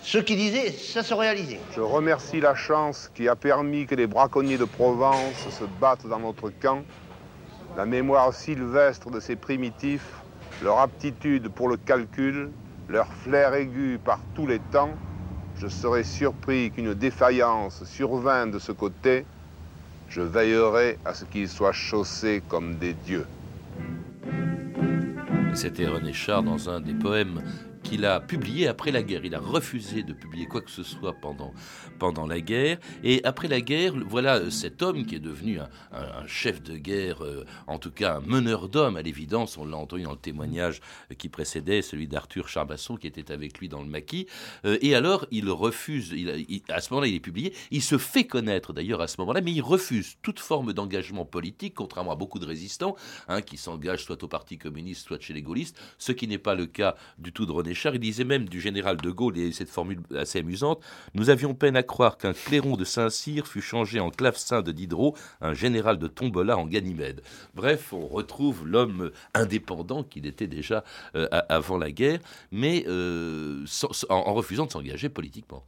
ce 0.05 0.19
qu'il 0.19 0.37
disait, 0.37 0.71
ça 0.71 1.01
se 1.01 1.15
réalisait. 1.15 1.59
Je 1.75 1.81
remercie 1.81 2.39
la 2.39 2.53
chance 2.53 3.09
qui 3.15 3.27
a 3.27 3.35
permis 3.35 3.87
que 3.87 3.95
les 3.95 4.05
braconniers 4.05 4.59
de 4.59 4.65
Provence 4.65 5.49
se 5.49 5.63
battent 5.81 6.05
dans 6.05 6.19
notre 6.19 6.51
camp. 6.51 6.83
La 7.75 7.87
mémoire 7.87 8.31
sylvestre 8.31 9.09
de 9.09 9.19
ces 9.19 9.35
primitifs, 9.35 10.07
leur 10.63 10.79
aptitude 10.79 11.49
pour 11.49 11.69
le 11.69 11.77
calcul, 11.77 12.51
leur 12.87 13.07
flair 13.07 13.53
aigu 13.53 13.99
par 14.03 14.19
tous 14.35 14.47
les 14.47 14.59
temps, 14.71 14.93
je 15.57 15.67
serais 15.67 16.03
surpris 16.03 16.71
qu'une 16.71 16.93
défaillance 16.93 17.83
survint 17.85 18.47
de 18.47 18.59
ce 18.59 18.71
côté. 18.71 19.25
Je 20.09 20.21
veillerai 20.21 20.99
à 21.05 21.13
ce 21.13 21.25
qu'ils 21.25 21.49
soient 21.49 21.71
chaussés 21.71 22.43
comme 22.47 22.75
des 22.75 22.93
dieux. 22.93 23.25
C'était 25.53 25.87
René 25.87 26.13
Char 26.13 26.43
dans 26.43 26.69
un 26.69 26.81
des 26.81 26.93
poèmes 26.93 27.41
qu'il 27.85 28.03
a 28.03 28.19
publié 28.19 28.67
après 28.67 28.91
la 28.91 29.03
guerre. 29.03 29.23
Il 29.23 29.35
a 29.35 29.39
refusé 29.39 30.01
de 30.01 30.11
publier 30.11 30.47
quoi 30.47 30.61
que 30.61 30.71
ce 30.71 30.83
soit 30.83 31.13
pendant, 31.13 31.53
pendant 31.99 32.25
la 32.25 32.41
guerre. 32.41 32.79
Et 33.03 33.23
après 33.23 33.47
la 33.47 33.61
guerre, 33.61 33.93
voilà 34.07 34.49
cet 34.49 34.81
homme 34.81 35.05
qui 35.05 35.15
est 35.15 35.19
devenu 35.19 35.59
un, 35.59 36.27
chef 36.27 36.63
de 36.63 36.75
guerre, 36.77 37.23
euh, 37.23 37.45
en 37.67 37.77
tout 37.77 37.91
cas 37.91 38.15
un 38.15 38.19
meneur 38.21 38.69
d'hommes 38.69 38.97
à 38.97 39.03
l'évidence. 39.03 39.57
On 39.57 39.65
l'a 39.65 39.77
entendu 39.77 40.03
dans 40.03 40.11
le 40.11 40.17
témoignage 40.17 40.81
qui 41.17 41.29
précédait, 41.29 41.83
celui 41.83 42.07
d'Arthur 42.07 42.49
Charbasson 42.49 42.97
qui 42.97 43.05
était 43.05 43.31
avec 43.31 43.59
lui 43.59 43.69
dans 43.69 43.81
le 43.81 43.87
maquis. 43.87 44.25
Euh, 44.65 44.79
et 44.81 44.95
alors, 44.95 45.27
il 45.29 45.49
refuse, 45.49 46.13
à 46.69 46.81
ce 46.81 46.91
moment-là, 46.91 47.07
il 47.07 47.15
est 47.15 47.19
publié. 47.19 47.53
Il 47.69 47.83
se 47.83 47.99
fait 47.99 48.25
connaître 48.25 48.73
d'ailleurs 48.73 49.01
à 49.01 49.07
ce 49.07 49.21
moment-là, 49.21 49.41
mais 49.41 49.51
il 49.51 49.61
refuse 49.61 50.15
toute 50.23 50.39
forme 50.39 50.73
d'engagement 50.73 51.25
politique, 51.25 51.75
contrairement 51.75 52.13
à 52.13 52.15
beaucoup 52.15 52.39
de 52.39 52.47
résistants 52.47 52.95
hein, 53.27 53.43
qui 53.43 53.57
s'engagent 53.57 54.03
soit 54.03 54.23
au 54.23 54.27
Parti 54.27 54.57
communiste, 54.57 55.05
soit 55.05 55.21
chez 55.21 55.33
les 55.33 55.43
gaullistes, 55.43 55.79
ce 55.99 56.11
qui 56.11 56.27
n'est 56.27 56.39
pas 56.39 56.55
le 56.55 56.65
cas 56.65 56.95
du 57.19 57.31
tout 57.31 57.45
de 57.45 57.51
René 57.51 57.74
il 57.75 57.99
disait 57.99 58.23
même 58.23 58.47
du 58.47 58.59
général 58.59 58.97
de 58.97 59.11
Gaulle, 59.11 59.37
et 59.37 59.51
cette 59.51 59.69
formule 59.69 59.99
assez 60.15 60.39
amusante, 60.39 60.81
nous 61.13 61.29
avions 61.29 61.53
peine 61.53 61.75
à 61.75 61.83
croire 61.83 62.17
qu'un 62.17 62.33
clairon 62.33 62.75
de 62.75 62.83
Saint-Cyr 62.83 63.47
fût 63.47 63.61
changé 63.61 63.99
en 63.99 64.09
clavecin 64.09 64.61
de 64.61 64.71
Diderot, 64.71 65.15
un 65.41 65.53
général 65.53 65.97
de 65.97 66.07
Tombola 66.07 66.57
en 66.57 66.65
Ganymède. 66.65 67.21
Bref, 67.53 67.93
on 67.93 68.07
retrouve 68.07 68.67
l'homme 68.67 69.11
indépendant 69.33 70.03
qu'il 70.03 70.25
était 70.25 70.47
déjà 70.47 70.83
euh, 71.15 71.27
avant 71.49 71.77
la 71.77 71.91
guerre, 71.91 72.19
mais 72.51 72.85
euh, 72.87 73.65
en 74.09 74.33
refusant 74.33 74.65
de 74.65 74.71
s'engager 74.71 75.09
politiquement. 75.09 75.63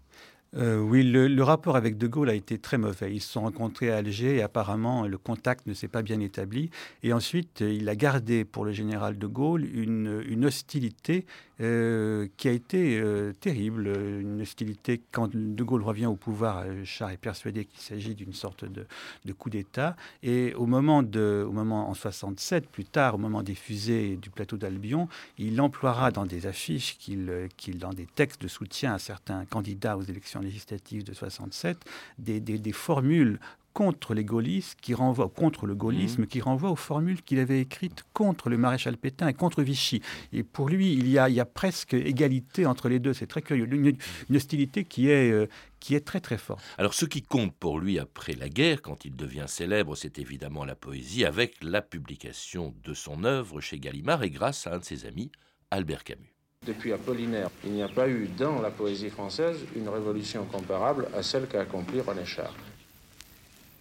Euh, 0.58 0.80
oui, 0.80 1.04
le, 1.04 1.44
rapport 1.44 1.76
avec 1.76 1.98
De 1.98 2.08
Gaulle 2.08 2.30
a 2.30 2.34
été 2.34 2.58
très 2.58 2.80
mauvais. 2.80 3.14
Ils 3.14 3.22
se 3.22 3.34
sont 3.34 3.42
rencontrés 3.42 3.92
à 3.92 3.98
Alger 3.98 4.38
et 4.38 4.42
apparemment 4.42 5.06
le 5.06 5.18
contact 5.18 5.68
ne 5.68 5.74
s'est 5.74 5.88
pas 5.88 6.02
bien 6.02 6.20
établi. 6.20 6.72
Et 7.04 7.14
ensuite, 7.14 7.62
il 7.62 7.88
a 7.90 7.96
gardé 7.96 8.44
pour 8.44 8.66
le 8.66 8.72
général 8.72 9.20
De 9.20 9.28
Gaulle 9.28 9.66
une, 9.66 10.46
hostilité 10.46 11.26
euh, 11.62 12.28
qui 12.38 12.48
a 12.48 12.52
été 12.52 13.00
euh, 13.00 13.34
terrible. 13.40 13.88
Une 13.88 14.42
hostilité, 14.42 15.00
quand 15.12 15.30
De 15.32 15.64
Gaulle 15.64 15.84
revient 15.84 16.08
au 16.08 16.16
pouvoir, 16.16 16.66
Char 16.86 17.12
est 17.12 17.18
persuadé 17.18 17.66
qu'il 17.66 17.80
s'agit 17.80 18.16
d'une 18.16 18.34
sorte 18.34 18.66
de, 18.66 19.34
coup 19.34 19.52
d'État. 19.52 19.96
Et 20.24 20.56
au 20.56 20.66
moment, 20.66 21.04
de, 21.04 21.48
en 21.48 21.94
67, 21.94 22.68
plus 22.68 22.86
tard, 22.86 23.16
au 23.16 23.18
moment 23.20 23.44
des 23.44 23.56
fusées 23.56 24.16
du 24.16 24.32
plateau 24.32 24.58
d'Albion, 24.58 25.08
il 25.38 25.62
emploiera 25.62 26.10
dans 26.10 26.26
des 26.26 26.48
affiches, 26.48 26.98
qu'il, 26.98 27.30
dans 27.76 27.94
des 27.94 28.08
textes 28.08 28.42
de 28.42 28.48
soutien 28.48 28.96
à 28.96 29.00
certains 29.00 29.46
candidats 29.46 29.98
aux 29.98 30.04
élections 30.04 30.42
législative 30.48 31.04
de 31.04 31.13
67 31.13 31.77
des, 32.18 32.39
des, 32.39 32.72
formules 32.72 33.39
contre 33.74 34.16
les 34.16 34.25
gaullistes 34.25 34.80
qui 34.82 34.96
renvoient 34.96 35.30
contre 35.30 35.68
le 35.68 35.75
gaullisme 35.75 36.24
mmh. 36.24 36.27
qui 36.27 36.42
renvoie 36.42 36.72
aux 36.72 36.75
formules 36.75 37.22
qu'il 37.22 37.38
avait 37.38 37.62
écrites 37.62 38.04
contre 38.12 38.50
le 38.50 38.58
maréchal 38.58 38.98
Pétain 38.98 39.27
et 39.27 39.36
contre 39.36 39.62
Vichy. 39.62 40.01
Et 40.34 40.42
pour 40.42 40.68
lui, 40.68 40.94
il 40.94 41.08
y 41.08 41.20
a, 41.20 41.30
il 41.30 41.36
y 41.36 41.39
a 41.39 41.46
presque 41.46 41.94
égalité 41.94 42.66
entre 42.66 42.89
les 42.89 42.98
deux. 42.98 43.13
C'est 43.13 43.27
très 43.27 43.44
curieux. 43.44 43.68
Une, 43.72 43.96
hostilité 44.36 44.84
qui 44.84 45.10
est, 45.10 45.32
euh, 45.32 45.46
qui 45.80 45.94
est 45.94 46.06
très 46.06 46.22
très 46.22 46.39
forte. 46.39 46.63
Alors 46.80 46.96
ce 46.96 47.06
qui 47.06 47.22
compte 47.22 47.54
pour 47.54 47.80
lui 47.80 48.00
après 48.00 48.34
la 48.34 48.50
guerre, 48.50 48.82
quand 48.82 49.06
il 49.06 49.16
devient 49.16 49.46
célèbre, 49.48 49.96
c'est 49.96 50.18
évidemment 50.18 50.66
la 50.66 50.75
poésie 50.75 51.24
avec 51.24 51.63
la 51.63 51.84
publication 51.84 52.74
de 52.84 52.96
son 52.96 53.25
œuvre 53.25 53.62
chez 53.62 53.80
Gallimard 53.80 54.24
et 54.24 54.32
grâce 54.32 54.66
à 54.66 54.74
un 54.74 54.80
de 54.80 54.86
ses 54.86 55.06
amis, 55.06 55.32
Albert 55.70 56.04
Camus. 56.04 56.37
Depuis 56.68 56.92
Apollinaire, 56.92 57.50
il 57.64 57.72
n'y 57.72 57.82
a 57.82 57.88
pas 57.88 58.10
eu 58.10 58.28
dans 58.38 58.60
la 58.62 58.70
poésie 58.70 59.10
française 59.10 59.58
une 59.76 59.88
révolution 59.88 60.44
comparable 60.44 61.08
à 61.16 61.24
celle 61.24 61.48
qu'a 61.48 61.62
accomplie 61.62 62.01
René 62.01 62.25
Char. 62.25 62.53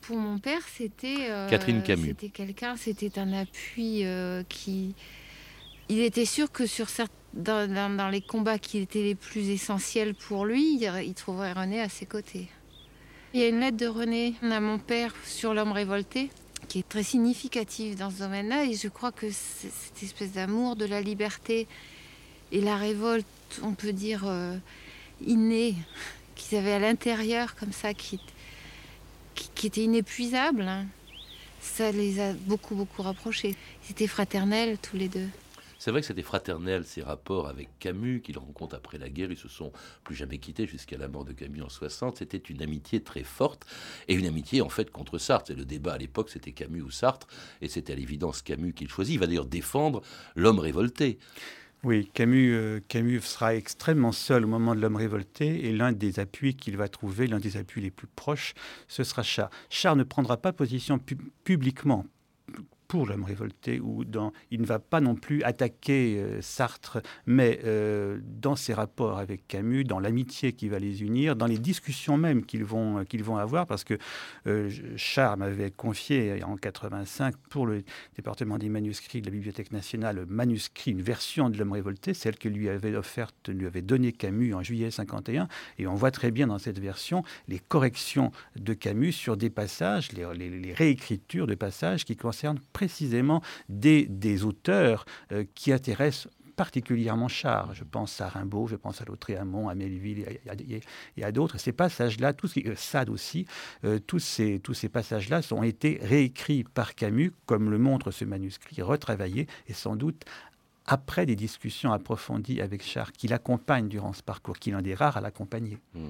Pour 0.03 0.17
mon 0.17 0.39
père, 0.39 0.61
c'était 0.73 1.29
euh, 1.29 1.49
Catherine 1.49 1.83
Camus. 1.83 2.11
C'était 2.11 2.29
quelqu'un, 2.29 2.77
c'était 2.77 3.19
un 3.19 3.33
appui 3.33 4.05
euh, 4.05 4.45
qui. 4.49 4.95
Il 5.89 6.01
était 6.01 6.25
sûr 6.25 6.53
que 6.53 6.65
sur 6.67 6.87
dans, 7.35 7.69
dans, 7.97 8.09
les 8.09 8.21
combats 8.21 8.61
qui 8.61 8.79
étaient 8.79 9.03
les 9.03 9.17
plus 9.17 9.51
essentiels 9.51 10.15
pour 10.15 10.47
lui, 10.47 10.79
il 10.81 11.15
trouverait 11.15 11.55
René 11.55 11.81
à 11.81 11.89
ses 11.89 12.07
côtés. 12.07 12.49
Il 13.35 13.41
y 13.41 13.43
a 13.43 13.49
une 13.49 13.59
lettre 13.59 13.79
de 13.79 13.87
René 13.87 14.35
à 14.43 14.61
mon 14.61 14.79
père 14.79 15.13
sur 15.25 15.55
l'homme 15.55 15.73
révolté 15.73 16.31
qui 16.69 16.81
est 16.81 16.89
très 16.89 17.03
significative 17.03 17.99
dans 17.99 18.11
ce 18.11 18.21
domaine-là 18.21 18.65
et 18.65 18.75
je 18.75 18.89
crois 18.89 19.13
que 19.13 19.31
cette 19.31 20.03
espèce 20.03 20.33
d'amour 20.33 20.77
de 20.77 20.85
la 20.85 21.01
liberté 21.01 21.69
et 22.53 22.61
la 22.61 22.77
révolte, 22.77 23.27
on 23.63 23.75
peut 23.75 23.93
dire, 23.93 24.23
euh, 24.27 24.57
innée, 25.25 25.75
qu'ils 26.35 26.59
avaient 26.59 26.73
à 26.73 26.79
l'intérieur, 26.79 27.55
comme 27.57 27.73
ça, 27.73 27.95
qui, 27.95 28.21
qui, 29.35 29.67
était 29.67 29.83
inépuisable, 29.83 30.63
hein. 30.63 30.87
ça 31.61 31.91
les 31.93 32.21
a 32.21 32.33
beaucoup, 32.33 32.75
beaucoup 32.75 33.03
rapprochés. 33.03 33.57
Ils 33.87 33.93
étaient 33.93 34.07
fraternels 34.07 34.79
tous 34.81 34.97
les 34.97 35.09
deux. 35.09 35.29
C'est 35.79 35.91
vrai 35.91 36.01
que 36.01 36.07
c'était 36.07 36.23
fraternel, 36.23 36.85
ces 36.85 37.03
rapports 37.03 37.49
avec 37.49 37.69
Camus, 37.79 38.21
qu'il 38.21 38.39
rencontre 38.39 38.75
après 38.75 38.99
la 38.99 39.09
guerre. 39.09 39.31
Ils 39.31 39.37
se 39.37 39.49
sont 39.49 39.73
plus 40.05 40.17
jamais 40.17 40.39
quittés 40.39 40.67
jusqu'à 40.67 40.97
la 40.97 41.07
mort 41.07 41.25
de 41.25 41.33
Camus 41.33 41.63
en 41.63 41.69
60. 41.69 42.17
C'était 42.17 42.39
une 42.39 42.63
amitié 42.63 43.01
très 43.01 43.23
forte 43.23 43.67
et 44.09 44.15
une 44.15 44.27
amitié 44.27 44.63
en 44.63 44.69
fait 44.69 44.91
contre 44.91 45.19
Sartre. 45.19 45.53
Et 45.53 45.55
le 45.55 45.65
débat 45.65 45.93
à 45.93 45.99
l'époque, 45.99 46.31
c'était 46.31 46.53
Camus 46.53 46.83
ou 46.83 46.91
Sartre. 46.91 47.29
Et 47.61 47.69
c'était 47.69 47.93
à 47.93 47.97
l'évidence 47.97 48.43
Camus 48.43 48.73
qu'il 48.73 48.89
choisit. 48.89 49.15
Il 49.15 49.21
va 49.21 49.27
d'ailleurs 49.27 49.47
défendre 49.47 50.03
l'homme 50.35 50.59
révolté. 50.59 51.19
Oui, 51.87 52.11
Camus, 52.13 52.53
euh, 52.53 52.81
Camus 52.89 53.21
sera 53.21 53.55
extrêmement 53.55 54.11
seul 54.11 54.45
au 54.45 54.49
moment 54.49 54.75
de 54.75 54.81
l'homme 54.81 54.97
révolté 54.97 55.69
et 55.69 55.73
l'un 55.73 55.93
des 55.93 56.19
appuis 56.19 56.57
qu'il 56.57 56.77
va 56.77 56.89
trouver, 56.89 57.29
l'un 57.29 57.39
des 57.39 57.57
appuis 57.57 57.81
les 57.81 57.93
plus 57.93 58.09
proches, 58.09 58.55
ce 58.89 59.05
sera 59.05 59.23
Char. 59.23 59.51
Char 59.71 59.95
ne 59.95 60.03
prendra 60.03 60.37
pas 60.37 60.53
position 60.53 60.99
publiquement 61.45 62.05
pour 62.89 63.07
l'homme 63.07 63.25
révolté, 63.25 63.81
ou 63.81 64.05
dans, 64.05 64.33
il 64.51 64.61
ne 64.61 64.67
va 64.67 64.79
pas 64.79 65.01
non 65.01 65.15
plus 65.15 65.43
attaquer 65.43 66.19
euh, 66.19 66.41
Sartre, 66.41 66.99
mais 67.27 67.61
euh, 67.65 68.19
dans 68.23 68.57
ses 68.57 68.75
rapports 68.75 69.19
avec 69.19 69.47
Camus, 69.49 69.85
dans 69.85 69.99
l'amitié 69.99 70.53
qui 70.53 70.69
va 70.69 70.79
les 70.79 71.03
unir, 71.03 71.37
dans 71.37 71.47
les 71.47 71.59
discussions 71.59 72.17
même 72.17 72.45
qu'ils 72.45 72.65
vont, 72.65 73.05
qu'ils 73.05 73.25
vont 73.25 73.37
avoir, 73.37 73.67
parce 73.67 73.85
que 73.85 73.99
euh, 74.47 74.71
Charles 74.97 75.39
m'avait 75.39 75.71
confié 75.71 76.43
en 76.45 76.57
85 76.57 77.37
pour 77.51 77.67
le 77.67 77.83
département 78.15 78.59
des 78.59 78.69
manuscrits 78.69 79.21
de 79.21 79.27
la 79.27 79.33
Bibliothèque 79.33 79.73
nationale, 79.73 80.25
manuscrit, 80.29 80.93
une 80.93 81.03
version 81.03 81.51
de 81.51 81.59
l'homme 81.59 81.73
révolté, 81.73 82.15
celle 82.15 82.37
que 82.37 82.49
lui 82.49 82.69
avait 82.69 82.95
offerte, 82.95 83.49
lui 83.49 83.67
avait 83.67 83.83
donné 83.83 84.13
Camus 84.13 84.55
en 84.55 84.63
juillet 84.63 84.91
51, 84.91 85.49
et 85.79 85.87
on 85.87 85.95
voit 85.95 86.11
très 86.11 86.31
bien 86.31 86.47
dans 86.47 86.59
cette 86.59 86.79
version 86.79 87.23
les 87.49 87.59
corrections 87.59 88.31
de 88.57 88.75
Camus 88.75 89.13
sur 89.13 89.37
des 89.37 89.51
passages, 89.51 90.13
les 90.13 90.73
réécritures 90.73 91.47
de 91.47 91.55
passages 91.55 92.05
qui 92.05 92.17
concernent 92.17 92.61
précisément 92.77 93.41
des, 93.71 94.45
auteurs 94.45 95.07
euh, 95.33 95.45
qui 95.55 95.73
intéressent 95.73 96.29
particulièrement 96.57 97.27
Char. 97.27 97.73
Je 97.73 97.85
pense 97.85 98.21
à 98.21 98.29
Rimbaud, 98.29 98.67
je 98.67 98.77
pense 98.77 99.01
à 99.01 99.07
Lautréamont, 99.07 99.71
à 99.71 99.75
Melville 99.75 100.27
et 101.17 101.25
à, 101.25 101.33
d'autres. 101.33 101.59
Ces 101.59 101.73
passages-là, 101.73 102.35
tous, 102.35 102.53
euh, 102.59 102.75
Sade 102.77 103.09
aussi, 103.09 103.47
euh, 103.85 103.99
tous 103.99 104.19
ces, 104.19 104.59
tous 104.59 104.75
ces 104.75 104.91
passages-là 104.91 105.41
ont 105.53 105.63
été 105.63 105.99
réécrits 106.03 106.65
par 106.65 106.95
Camus, 106.95 107.33
comme 107.47 107.71
le 107.71 107.79
montre 107.79 108.11
ce 108.11 108.27
manuscrit, 108.27 108.83
retravaillé 108.83 109.47
et 109.69 109.73
sans 109.73 109.97
doute 109.97 110.27
après 110.87 111.25
des 111.25 111.35
discussions 111.35 111.93
approfondies 111.93 112.61
avec 112.61 112.83
Char, 112.83 113.13
qui 113.13 113.27
l'accompagne 113.27 113.89
durant 113.89 114.13
ce 114.13 114.23
parcours, 114.23 114.59
qui 114.59 114.71
l'un 114.71 114.83
des 114.83 114.95
rares 114.95 115.17
à 115.17 115.23
l'accompagner. 115.23 115.79
Mmh. 115.95 116.09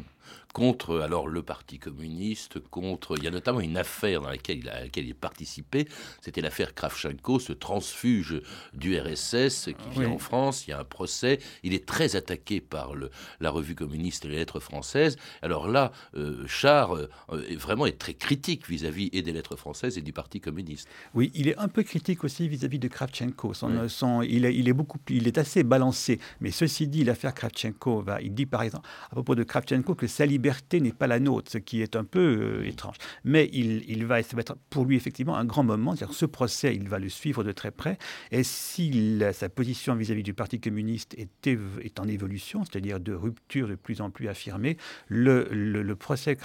Contre 0.57 1.01
alors 1.01 1.29
le 1.29 1.43
Parti 1.43 1.79
communiste, 1.79 2.61
contre. 2.61 3.19
Il 3.19 3.25
y 3.25 3.27
a 3.27 3.31
notamment 3.31 3.61
une 3.61 3.77
affaire 3.77 4.23
dans 4.23 4.31
laquelle 4.31 4.57
il 4.57 4.71
a, 4.71 4.81
laquelle 4.81 5.07
il 5.07 5.15
participé. 5.15 5.87
C'était 6.23 6.41
l'affaire 6.41 6.75
Kravchenko, 6.75 7.39
ce 7.41 7.53
transfuge 7.53 8.41
du 8.73 8.99
RSS 8.99 9.67
qui 9.67 9.91
vient 9.91 10.09
en 10.09 10.17
France. 10.17 10.67
Il 10.67 10.71
y 10.71 10.73
a 10.73 10.79
un 10.81 10.85
procès. 10.85 11.41
Il 11.63 11.75
est 11.75 11.85
très 11.85 12.17
attaqué 12.17 12.63
par 12.63 12.95
le, 12.95 13.11
la 13.41 13.51
revue 13.51 13.75
communiste 13.75 14.25
et 14.25 14.29
les 14.29 14.37
lettres 14.37 14.59
françaises. 14.59 15.19
Alors 15.43 15.69
là, 15.69 15.93
euh, 16.17 16.47
Char 16.47 16.97
euh, 16.97 17.11
est 17.51 17.57
vraiment 17.57 17.85
est 17.85 17.99
très 17.99 18.15
critique 18.15 18.67
vis-à-vis 18.67 19.11
et 19.13 19.21
des 19.21 19.33
lettres 19.33 19.57
françaises 19.57 19.99
et 19.99 20.01
du 20.01 20.15
Parti 20.15 20.41
communiste. 20.41 20.89
Oui, 21.13 21.31
il 21.35 21.49
est 21.49 21.59
un 21.59 21.69
peu 21.69 21.83
critique 21.83 22.25
aussi 22.25 22.49
vis-à-vis 22.49 22.79
de 22.79 22.89
Kravchenko. 22.89 23.53
Son, 23.53 24.23
il, 24.23 24.47
est, 24.47 24.55
il, 24.57 24.71
est 24.71 24.73
beaucoup, 24.73 25.01
il 25.11 25.29
est 25.29 25.37
assez 25.37 25.65
balancé. 25.65 26.19
Mais 26.41 26.51
ceci 26.51 26.89
dit, 26.89 27.05
l'affaire 27.05 27.35
Kravchenko, 27.35 28.01
va, 28.01 28.23
il 28.23 28.33
dit 28.33 28.47
par 28.47 28.63
exemple 28.63 28.89
à 29.11 29.11
propos 29.11 29.35
de 29.35 29.43
Kravchenko 29.43 29.95
que 29.95 30.07
sa 30.07 30.25
liberté 30.47 30.81
n'est 30.81 30.93
pas 30.93 31.09
la 31.09 31.19
nôtre, 31.19 31.51
ce 31.51 31.59
qui 31.59 31.83
est 31.83 31.97
un 31.97 32.05
peu 32.05 32.61
euh, 32.61 32.69
étrange. 32.69 32.97
Mais 33.25 33.51
il, 33.53 33.83
il 33.91 34.07
va, 34.07 34.21
être 34.21 34.57
pour 34.71 34.85
lui 34.85 34.95
effectivement 34.95 35.37
un 35.37 35.45
grand 35.45 35.65
moment. 35.65 35.95
Ce 35.97 36.25
procès, 36.25 36.75
il 36.77 36.89
va 36.89 37.01
le 37.01 37.09
suivre 37.09 37.43
de 37.43 37.51
très 37.51 37.73
près. 37.73 37.99
Et 38.31 38.45
si 38.45 39.21
sa 39.33 39.49
position 39.49 39.97
vis-à-vis 39.97 40.23
du 40.23 40.35
Parti 40.35 40.61
communiste 40.61 41.17
est, 41.19 41.99
en 41.99 42.07
évolution, 42.07 42.65
c'est-à-dire 42.65 43.01
de 43.01 43.13
rupture 43.13 43.67
de 43.67 43.75
plus 43.75 44.01
en 44.01 44.11
plus 44.11 44.29
affirmée, 44.29 44.77
le, 45.09 45.49
le, 45.51 45.97
procès 45.97 46.37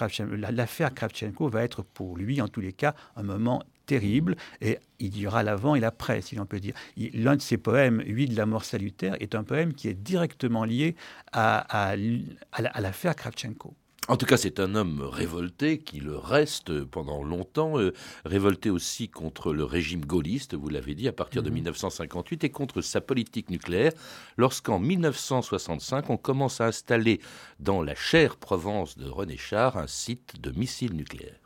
l'affaire 0.50 0.94
Kravchenko 0.94 1.50
va 1.50 1.64
être 1.64 1.84
pour 1.84 2.18
lui, 2.18 2.42
en 2.42 2.48
tous 2.48 2.62
les 2.62 2.74
cas, 2.74 2.96
un 3.16 3.24
moment 3.24 3.64
terrible, 3.86 4.36
et 4.62 4.80
il 5.00 5.18
y 5.18 5.28
aura 5.28 5.44
l'avant 5.44 5.76
et 5.76 5.80
l'après, 5.80 6.22
si 6.22 6.36
l'on 6.36 6.46
peut 6.46 6.60
dire. 6.60 6.74
L'un 7.14 7.36
de 7.36 7.42
ses 7.42 7.58
poèmes, 7.58 8.02
Huit 8.06 8.30
de 8.30 8.38
la 8.38 8.46
mort 8.46 8.64
salutaire, 8.64 9.16
est 9.20 9.36
un 9.36 9.44
poème 9.44 9.74
qui 9.74 9.90
est 9.90 9.94
directement 9.94 10.64
lié 10.64 10.96
à, 11.32 11.92
à 11.92 12.82
l'affaire 12.82 13.16
Kravchenko. 13.16 13.76
En 14.12 14.18
tout 14.18 14.26
cas, 14.26 14.36
c'est 14.36 14.60
un 14.60 14.76
homme 14.76 15.08
révolté 15.10 15.80
qui 15.80 16.02
le 16.02 16.18
reste 16.18 16.84
pendant 16.84 17.24
longtemps, 17.24 17.80
euh, 17.80 17.94
révolté 18.26 18.70
aussi 18.70 19.08
contre 19.08 19.54
le 19.54 19.64
régime 19.64 20.06
gaulliste, 20.06 20.54
vous 20.54 20.68
l'avez 20.68 20.96
dit, 20.96 21.08
à 21.08 21.14
partir 21.14 21.42
de 21.42 21.50
1958, 21.50 22.44
mhm. 22.44 22.46
et 22.46 22.50
contre 22.50 22.82
sa 22.82 23.00
politique 23.00 23.50
nucléaire, 23.50 23.94
lorsqu'en 24.36 24.80
1965, 24.80 26.10
on 26.10 26.18
commence 26.18 26.60
à 26.60 26.66
installer 26.66 27.22
dans 27.62 27.82
la 27.82 27.96
chère 27.96 28.36
Provence 28.36 28.98
de 28.98 29.08
René 29.08 29.38
Char 29.38 29.78
un 29.78 29.88
site 29.88 30.42
de 30.42 30.52
missiles 30.60 30.94
nucléaires. 30.94 31.40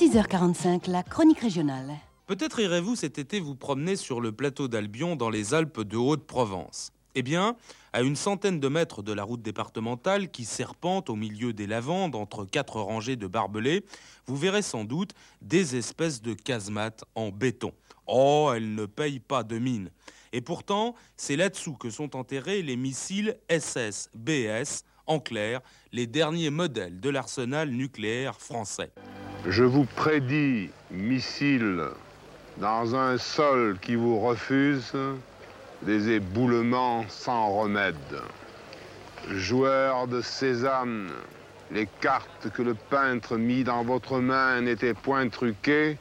6h45, 0.00 0.90
la 0.90 1.02
chronique 1.02 1.40
régionale. 1.40 1.96
Peut-être 2.26 2.60
irez-vous 2.60 2.96
cet 2.96 3.18
été 3.18 3.40
vous 3.40 3.56
promener 3.56 3.96
sur 3.96 4.22
le 4.22 4.32
plateau 4.32 4.68
d'Albion 4.68 5.16
dans 5.16 5.28
les 5.28 5.52
Alpes 5.52 5.82
de 5.82 5.98
Haute-Provence. 5.98 6.93
Eh 7.16 7.22
bien, 7.22 7.56
à 7.92 8.02
une 8.02 8.16
centaine 8.16 8.58
de 8.58 8.66
mètres 8.68 9.02
de 9.02 9.12
la 9.12 9.22
route 9.22 9.40
départementale 9.40 10.30
qui 10.30 10.44
serpente 10.44 11.08
au 11.10 11.14
milieu 11.14 11.52
des 11.52 11.68
lavandes 11.68 12.16
entre 12.16 12.44
quatre 12.44 12.80
rangées 12.80 13.14
de 13.14 13.28
barbelés, 13.28 13.84
vous 14.26 14.36
verrez 14.36 14.62
sans 14.62 14.84
doute 14.84 15.12
des 15.40 15.76
espèces 15.76 16.20
de 16.22 16.34
casemates 16.34 17.04
en 17.14 17.28
béton. 17.28 17.72
Oh, 18.08 18.50
elles 18.54 18.74
ne 18.74 18.86
payent 18.86 19.20
pas 19.20 19.44
de 19.44 19.58
mine. 19.58 19.90
Et 20.32 20.40
pourtant, 20.40 20.96
c'est 21.16 21.36
là-dessous 21.36 21.74
que 21.74 21.88
sont 21.88 22.16
enterrés 22.16 22.62
les 22.62 22.74
missiles 22.74 23.36
SS-BS, 23.48 24.82
en 25.06 25.20
clair, 25.20 25.60
les 25.92 26.08
derniers 26.08 26.50
modèles 26.50 26.98
de 26.98 27.10
l'arsenal 27.10 27.70
nucléaire 27.70 28.40
français. 28.40 28.90
Je 29.46 29.62
vous 29.62 29.84
prédis, 29.84 30.70
missiles, 30.90 31.84
dans 32.56 32.96
un 32.96 33.18
sol 33.18 33.78
qui 33.80 33.94
vous 33.94 34.18
refuse, 34.18 34.92
des 35.84 36.10
éboulements 36.10 37.04
sans 37.08 37.50
remède. 37.50 37.94
Joueurs 39.30 40.06
de 40.06 40.20
sésame, 40.20 41.10
les 41.70 41.86
cartes 42.00 42.50
que 42.54 42.62
le 42.62 42.74
peintre 42.74 43.36
mit 43.36 43.64
dans 43.64 43.82
votre 43.84 44.20
main 44.20 44.60
n'étaient 44.62 44.94
point 44.94 45.28
truquées. 45.28 45.98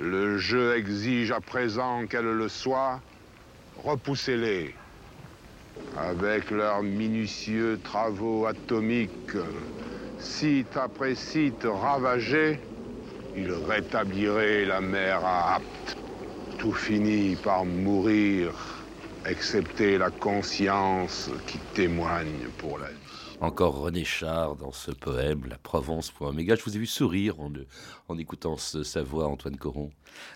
Le 0.00 0.38
jeu 0.38 0.76
exige 0.76 1.32
à 1.32 1.40
présent 1.40 2.06
qu'elles 2.06 2.24
le 2.24 2.48
soient. 2.48 3.00
Repoussez-les. 3.84 4.74
Avec 5.96 6.50
leurs 6.50 6.82
minutieux 6.82 7.78
travaux 7.82 8.46
atomiques, 8.46 9.36
site 10.18 10.76
après 10.76 11.14
site 11.14 11.64
ravagé, 11.64 12.60
ils 13.36 13.52
rétabliraient 13.52 14.64
la 14.64 14.80
mer 14.80 15.24
à 15.24 15.56
Apte 15.56 16.07
tout 16.58 16.72
finit 16.72 17.36
par 17.36 17.64
mourir, 17.64 18.52
excepté 19.24 19.96
la 19.96 20.10
conscience 20.10 21.30
qui 21.46 21.58
témoigne 21.72 22.48
pour 22.58 22.78
la 22.78 22.88
vie. 22.88 22.94
Encore 23.40 23.76
René 23.78 24.04
Char 24.04 24.56
dans 24.56 24.72
ce 24.72 24.90
poème, 24.90 25.44
La 25.48 25.58
Provence 25.58 26.10
pour 26.10 26.26
Oméga. 26.26 26.56
Je 26.56 26.64
vous 26.64 26.74
ai 26.74 26.80
vu 26.80 26.86
sourire 26.86 27.38
en, 27.38 27.52
en 28.08 28.18
écoutant 28.18 28.56
sa 28.56 29.02
voix, 29.02 29.28
Antoine 29.28 29.56
Coron. 29.56 29.92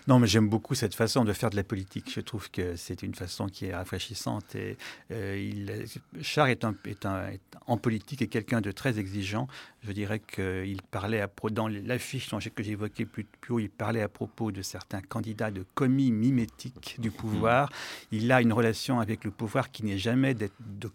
Non, 0.07 0.19
mais 0.19 0.27
j'aime 0.27 0.47
beaucoup 0.47 0.73
cette 0.73 0.95
façon 0.95 1.25
de 1.25 1.33
faire 1.33 1.49
de 1.49 1.57
la 1.57 1.65
politique. 1.65 2.09
Je 2.13 2.21
trouve 2.21 2.49
que 2.49 2.77
c'est 2.77 3.03
une 3.03 3.13
façon 3.13 3.47
qui 3.47 3.65
est 3.65 3.75
rafraîchissante. 3.75 4.55
Et, 4.55 4.77
euh, 5.11 5.37
il, 5.37 5.85
Char 6.21 6.47
est, 6.47 6.63
un, 6.63 6.75
est, 6.85 7.05
un, 7.05 7.31
en 7.67 7.75
politique 7.75 8.21
et 8.21 8.27
quelqu'un 8.27 8.61
de 8.61 8.71
très 8.71 8.99
exigeant. 8.99 9.47
Je 9.85 9.91
dirais 9.91 10.19
qu'il 10.19 10.81
parlait 10.91 11.21
à, 11.21 11.29
dans 11.51 11.67
l'affiche 11.67 12.29
que 12.55 12.63
j'évoquais 12.63 13.05
plus, 13.05 13.25
plus 13.25 13.53
haut, 13.53 13.59
il 13.59 13.69
parlait 13.69 14.01
à 14.01 14.07
propos 14.07 14.51
de 14.51 14.61
certains 14.61 15.01
candidats 15.01 15.51
de 15.51 15.65
commis 15.75 16.11
mimétiques 16.11 16.95
du 16.99 17.11
pouvoir. 17.11 17.69
Il 18.11 18.31
a 18.31 18.41
une 18.41 18.53
relation 18.53 18.99
avec 18.99 19.23
le 19.23 19.31
pouvoir 19.31 19.71
qui 19.71 19.83
n'est 19.83 19.97
jamais 19.97 20.33
de 20.33 20.49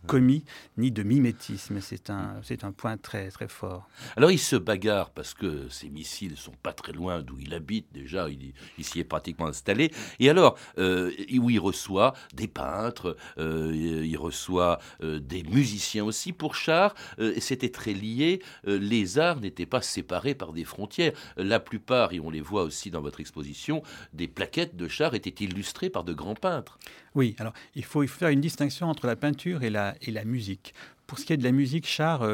commis 0.07 0.44
ni 0.77 0.90
de 0.90 1.03
mimétisme. 1.03 1.81
C'est 1.81 2.11
un, 2.11 2.37
c'est 2.42 2.64
un 2.64 2.72
point 2.72 2.96
très, 2.96 3.31
très 3.31 3.48
fort. 3.48 3.88
Alors 4.16 4.31
il 4.31 4.38
se 4.38 4.57
bagarre 4.57 5.11
parce 5.11 5.35
que 5.35 5.68
ces 5.68 5.88
missiles 5.88 6.37
sont 6.37 6.55
pas 6.62 6.72
très 6.72 6.92
loin 6.92 7.22
d'où 7.22 7.38
il 7.38 7.55
habite 7.55 7.87
déjà. 7.92 8.29
Il, 8.29 8.53
il 8.79 8.85
s'y 8.85 9.01
est 9.01 9.05
pratiquement 9.05 9.46
installé. 9.46 9.92
Et 10.18 10.31
alors, 10.31 10.59
euh, 10.79 11.11
où 11.38 11.51
il 11.51 11.61
reçoit 11.61 12.14
des 12.35 12.48
peintres, 12.48 13.16
euh, 13.38 14.05
il 14.05 14.16
reçoit 14.16 14.79
euh, 15.03 15.18
des 15.18 15.42
musiciens 15.42 16.05
aussi 16.05 16.33
pour 16.33 16.55
Char. 16.55 16.94
et 17.18 17.40
c'était 17.40 17.70
très 17.70 17.92
lié. 17.92 18.40
Les 18.78 19.18
arts 19.18 19.40
n'étaient 19.40 19.66
pas 19.66 19.82
séparés 19.82 20.34
par 20.34 20.52
des 20.52 20.64
frontières. 20.64 21.12
La 21.36 21.60
plupart, 21.60 22.12
et 22.12 22.20
on 22.20 22.30
les 22.30 22.40
voit 22.40 22.62
aussi 22.62 22.90
dans 22.90 23.00
votre 23.00 23.20
exposition, 23.20 23.82
des 24.12 24.28
plaquettes 24.28 24.76
de 24.76 24.88
Char 24.88 25.14
étaient 25.14 25.44
illustrées 25.44 25.90
par 25.90 26.04
de 26.04 26.12
grands 26.12 26.34
peintres. 26.34 26.78
Oui, 27.14 27.34
alors 27.38 27.52
il 27.74 27.84
faut, 27.84 28.06
faire 28.06 28.28
une 28.28 28.40
distinction 28.40 28.88
entre 28.88 29.06
la 29.06 29.16
peinture 29.16 29.62
et 29.62 29.70
la, 29.70 29.94
musique. 30.24 30.74
Pour 31.06 31.18
ce 31.18 31.24
qui 31.24 31.32
est 31.32 31.36
de 31.36 31.44
la 31.44 31.52
musique, 31.52 31.86
Char 31.86 32.26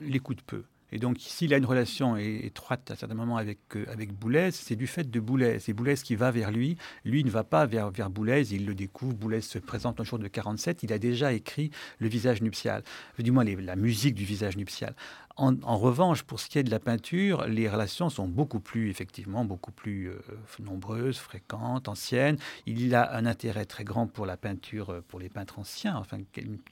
l'écoute 0.00 0.42
peu. 0.42 0.64
Et 0.94 0.98
donc, 0.98 1.16
s'il 1.18 1.54
a 1.54 1.56
une 1.56 1.64
relation 1.64 2.18
étroite 2.18 2.90
à 2.90 2.96
certains 2.96 3.14
moments 3.14 3.38
avec, 3.38 3.58
euh, 3.76 3.86
avec 3.90 4.12
Boulez, 4.12 4.50
c'est 4.52 4.76
du 4.76 4.86
fait 4.86 5.10
de 5.10 5.20
Boulez. 5.20 5.58
C'est 5.58 5.72
Boulez 5.72 5.94
qui 5.94 6.16
va 6.16 6.30
vers 6.30 6.50
lui. 6.50 6.76
Lui 7.06 7.24
ne 7.24 7.30
va 7.30 7.44
pas 7.44 7.64
vers, 7.64 7.90
vers 7.90 8.10
Boulez, 8.10 8.52
il 8.52 8.66
le 8.66 8.74
découvre. 8.74 9.14
Boulez 9.14 9.40
se 9.40 9.58
présente 9.58 10.00
un 10.00 10.04
jour 10.04 10.18
de 10.18 10.28
47. 10.28 10.82
Il 10.82 10.92
a 10.92 10.98
déjà 10.98 11.32
écrit 11.32 11.70
Le 11.98 12.08
visage 12.08 12.42
nuptial, 12.42 12.82
du 13.18 13.32
moins 13.32 13.42
la 13.44 13.76
musique 13.76 14.14
du 14.14 14.26
visage 14.26 14.58
nuptial. 14.58 14.94
En, 15.36 15.78
revanche, 15.78 16.22
pour 16.22 16.40
ce 16.40 16.48
qui 16.48 16.58
est 16.58 16.62
de 16.62 16.70
la 16.70 16.78
peinture, 16.78 17.46
les 17.46 17.68
relations 17.68 18.10
sont 18.10 18.28
beaucoup 18.28 18.60
plus, 18.60 18.90
effectivement, 18.90 19.44
beaucoup 19.44 19.72
plus 19.72 20.10
euh, 20.10 20.18
nombreuses, 20.60 21.16
fréquentes, 21.16 21.88
anciennes. 21.88 22.36
Il 22.66 22.94
a 22.94 23.14
un 23.16 23.24
intérêt 23.24 23.64
très 23.64 23.84
grand 23.84 24.06
pour 24.06 24.26
la 24.26 24.36
peinture, 24.36 24.90
euh, 24.90 25.04
pour 25.08 25.20
les 25.20 25.30
peintres 25.30 25.58
anciens. 25.58 25.96
Enfin, 25.96 26.18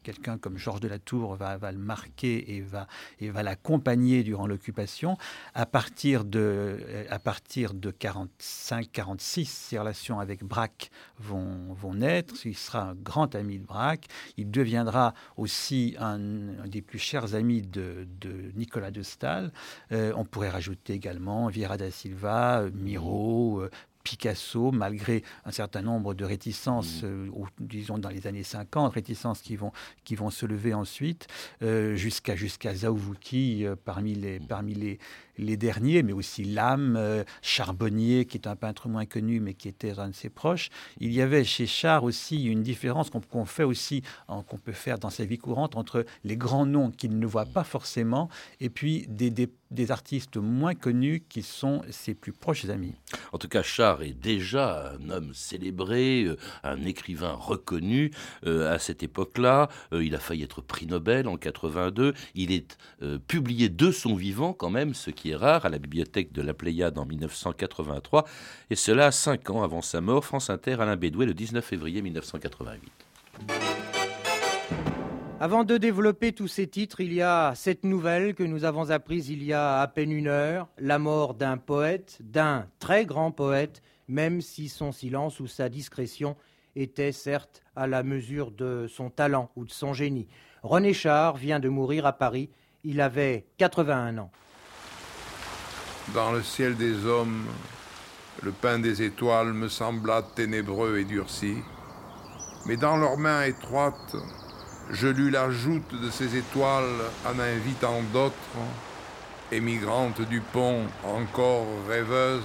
quelqu'un 0.02 0.36
comme 0.36 0.58
Georges 0.58 0.80
de 0.80 0.88
la 0.88 0.98
Tour 0.98 1.36
va, 1.36 1.58
le 1.72 1.78
marquer 1.78 2.56
et 2.56 2.60
va, 2.60 2.86
et 3.18 3.30
va 3.30 3.42
l'accompagner 3.42 4.22
durant 4.22 4.46
l'occupation. 4.46 5.16
À 5.54 5.64
partir 5.64 6.24
de, 6.24 6.78
euh, 6.80 7.04
à 7.08 7.18
partir 7.18 7.72
de 7.72 7.90
45-46, 7.90 9.46
ses 9.46 9.78
relations 9.78 10.20
avec 10.20 10.44
Braque 10.44 10.90
vont, 11.18 11.72
vont 11.72 11.94
naître. 11.94 12.34
Il 12.44 12.56
sera 12.56 12.90
un 12.90 12.94
grand 12.94 13.34
ami 13.34 13.58
de 13.58 13.64
Braque. 13.64 14.06
Il 14.36 14.50
deviendra 14.50 15.14
aussi 15.38 15.96
un, 15.98 16.18
des 16.66 16.82
plus 16.82 16.98
chers 16.98 17.34
amis 17.34 17.62
de, 17.62 18.06
de 18.20 18.49
Nicolas 18.56 18.90
de 18.90 19.02
Stahl. 19.02 19.52
Euh, 19.92 20.12
on 20.16 20.24
pourrait 20.24 20.50
rajouter 20.50 20.92
également 20.92 21.48
Vieira 21.48 21.76
da 21.76 21.90
Silva, 21.90 22.60
euh, 22.60 22.70
Miro, 22.74 23.60
euh, 23.60 23.70
Picasso, 24.02 24.70
malgré 24.72 25.22
un 25.44 25.50
certain 25.50 25.82
nombre 25.82 26.14
de 26.14 26.24
réticences, 26.24 27.02
mmh. 27.02 27.30
disons 27.60 27.98
dans 27.98 28.08
les 28.08 28.26
années 28.26 28.42
50, 28.42 28.94
réticences 28.94 29.42
qui 29.42 29.56
vont, 29.56 29.72
qui 30.04 30.14
vont 30.14 30.30
se 30.30 30.46
lever 30.46 30.72
ensuite, 30.72 31.26
jusqu'à 31.60 32.34
jusqu'à 32.34 32.74
Zaouvuki 32.74 33.66
parmi, 33.84 34.14
les, 34.14 34.40
mmh. 34.40 34.46
parmi 34.46 34.74
les, 34.74 34.98
les 35.40 35.56
derniers, 35.56 36.02
mais 36.02 36.12
aussi 36.12 36.44
Lame, 36.44 36.96
euh, 36.96 37.24
Charbonnier, 37.42 38.26
qui 38.26 38.36
est 38.36 38.46
un 38.46 38.56
peintre 38.56 38.88
moins 38.88 39.06
connu, 39.06 39.40
mais 39.40 39.54
qui 39.54 39.68
était 39.68 39.98
un 39.98 40.08
de 40.08 40.14
ses 40.14 40.28
proches. 40.28 40.68
Il 40.98 41.12
y 41.12 41.22
avait 41.22 41.44
chez 41.44 41.66
Char 41.66 42.04
aussi 42.04 42.44
une 42.44 42.62
différence 42.62 43.10
qu'on 43.10 43.44
fait 43.44 43.64
aussi, 43.64 44.02
qu'on 44.28 44.58
peut 44.58 44.72
faire 44.72 44.98
dans 44.98 45.10
sa 45.10 45.24
vie 45.24 45.38
courante, 45.38 45.76
entre 45.76 46.04
les 46.24 46.36
grands 46.36 46.66
noms 46.66 46.90
qu'il 46.90 47.18
ne 47.18 47.26
voit 47.26 47.46
pas 47.46 47.64
forcément, 47.64 48.28
et 48.60 48.68
puis 48.70 49.06
des, 49.08 49.48
artistes 49.90 50.36
moins 50.36 50.74
connus 50.74 51.24
qui 51.28 51.42
sont 51.42 51.82
ses 51.90 52.14
plus 52.14 52.32
proches 52.32 52.66
amis. 52.66 52.94
En 53.32 53.38
tout 53.38 53.48
cas, 53.48 53.62
Char 53.62 54.02
est 54.02 54.12
déjà 54.12 54.92
un 54.92 55.10
homme 55.10 55.32
célébré, 55.32 56.24
euh, 56.24 56.36
un 56.62 56.84
écrivain 56.84 57.32
reconnu 57.32 58.10
euh, 58.46 58.72
à 58.72 58.78
cette 58.78 59.02
époque-là. 59.02 59.68
Il 59.92 60.14
a 60.14 60.18
failli 60.18 60.42
être 60.42 60.60
prix 60.60 60.86
Nobel 60.86 61.28
en 61.28 61.36
82. 61.36 62.14
Il 62.34 62.52
est 62.52 62.76
publié 63.26 63.68
de 63.68 63.90
son 63.90 64.14
vivant 64.14 64.52
quand 64.52 64.70
même, 64.70 64.94
ce 64.94 65.10
qui 65.10 65.29
à 65.34 65.68
la 65.68 65.78
bibliothèque 65.78 66.32
de 66.32 66.42
la 66.42 66.54
Pléiade 66.54 66.98
en 66.98 67.06
1983. 67.06 68.24
Et 68.70 68.76
cela 68.76 69.10
cinq 69.10 69.50
ans 69.50 69.62
avant 69.62 69.82
sa 69.82 70.00
mort. 70.00 70.24
France 70.24 70.50
Inter, 70.50 70.76
Alain 70.80 70.96
Bédouet, 70.96 71.26
le 71.26 71.34
19 71.34 71.64
février 71.64 72.02
1988. 72.02 72.92
Avant 75.42 75.64
de 75.64 75.78
développer 75.78 76.32
tous 76.32 76.48
ces 76.48 76.66
titres, 76.66 77.00
il 77.00 77.14
y 77.14 77.22
a 77.22 77.54
cette 77.54 77.84
nouvelle 77.84 78.34
que 78.34 78.42
nous 78.42 78.64
avons 78.64 78.90
apprise 78.90 79.30
il 79.30 79.42
y 79.42 79.54
a 79.54 79.80
à 79.80 79.88
peine 79.88 80.12
une 80.12 80.28
heure, 80.28 80.68
la 80.78 80.98
mort 80.98 81.32
d'un 81.32 81.56
poète, 81.56 82.18
d'un 82.20 82.66
très 82.78 83.06
grand 83.06 83.30
poète, 83.30 83.80
même 84.06 84.42
si 84.42 84.68
son 84.68 84.92
silence 84.92 85.40
ou 85.40 85.46
sa 85.46 85.70
discrétion 85.70 86.36
était 86.76 87.12
certes 87.12 87.62
à 87.74 87.86
la 87.86 88.02
mesure 88.02 88.50
de 88.50 88.86
son 88.86 89.08
talent 89.08 89.50
ou 89.56 89.64
de 89.64 89.70
son 89.70 89.94
génie. 89.94 90.28
René 90.62 90.92
Char 90.92 91.36
vient 91.36 91.58
de 91.58 91.70
mourir 91.70 92.04
à 92.04 92.12
Paris, 92.12 92.50
il 92.84 93.00
avait 93.00 93.46
81 93.56 94.18
ans. 94.18 94.30
Dans 96.14 96.32
le 96.32 96.42
ciel 96.42 96.76
des 96.76 97.06
hommes, 97.06 97.46
le 98.42 98.50
pain 98.50 98.80
des 98.80 99.02
étoiles 99.02 99.52
me 99.52 99.68
sembla 99.68 100.22
ténébreux 100.22 100.98
et 100.98 101.04
durci, 101.04 101.54
mais 102.66 102.76
dans 102.76 102.96
leurs 102.96 103.16
mains 103.16 103.44
étroites, 103.44 104.16
je 104.90 105.06
lus 105.06 105.30
la 105.30 105.50
joute 105.50 105.94
de 105.94 106.10
ces 106.10 106.36
étoiles 106.36 107.00
en 107.24 107.38
invitant 107.38 108.02
d'autres, 108.12 108.34
émigrantes 109.52 110.22
du 110.22 110.40
pont, 110.40 110.86
encore 111.04 111.68
rêveuses. 111.88 112.42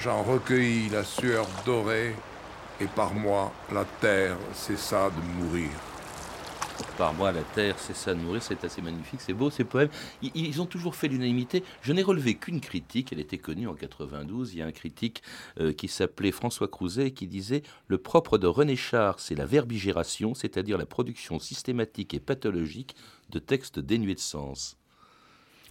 J'en 0.00 0.22
recueillis 0.22 0.90
la 0.90 1.04
sueur 1.04 1.46
dorée, 1.64 2.14
et 2.82 2.86
par 2.86 3.14
moi 3.14 3.50
la 3.72 3.86
terre 4.00 4.36
cessa 4.52 5.08
de 5.08 5.42
mourir 5.42 5.70
par 6.96 7.14
moi 7.14 7.32
la 7.32 7.42
terre 7.42 7.78
cessa 7.78 8.14
de 8.14 8.20
mourir, 8.20 8.42
c'est 8.42 8.64
assez 8.64 8.80
magnifique, 8.80 9.20
c'est 9.20 9.32
beau 9.32 9.50
ces 9.50 9.64
poèmes. 9.64 9.90
Ils, 10.22 10.60
ont 10.60 10.66
toujours 10.66 10.94
fait 10.94 11.08
l'unanimité. 11.08 11.62
Je 11.82 11.92
n'ai 11.92 12.02
relevé 12.02 12.34
qu'une 12.34 12.60
critique, 12.60 13.12
elle 13.12 13.20
était 13.20 13.38
connue 13.38 13.68
en 13.68 13.74
92. 13.74 14.54
Il 14.54 14.58
y 14.58 14.62
a 14.62 14.66
un 14.66 14.72
critique 14.72 15.22
euh, 15.60 15.72
qui 15.72 15.88
s'appelait 15.88 16.32
François 16.32 16.68
Crouzet 16.68 17.10
qui 17.10 17.26
disait 17.26 17.62
Le 17.88 17.98
propre 17.98 18.38
de 18.38 18.46
René 18.46 18.76
Char, 18.76 19.20
c'est 19.20 19.34
la 19.34 19.46
verbigération, 19.46 20.34
c'est-à-dire 20.34 20.78
la 20.78 20.86
production 20.86 21.38
systématique 21.38 22.14
et 22.14 22.20
pathologique 22.20 22.96
de 23.30 23.38
textes 23.38 23.78
dénués 23.78 24.14
de 24.14 24.20
sens. 24.20 24.76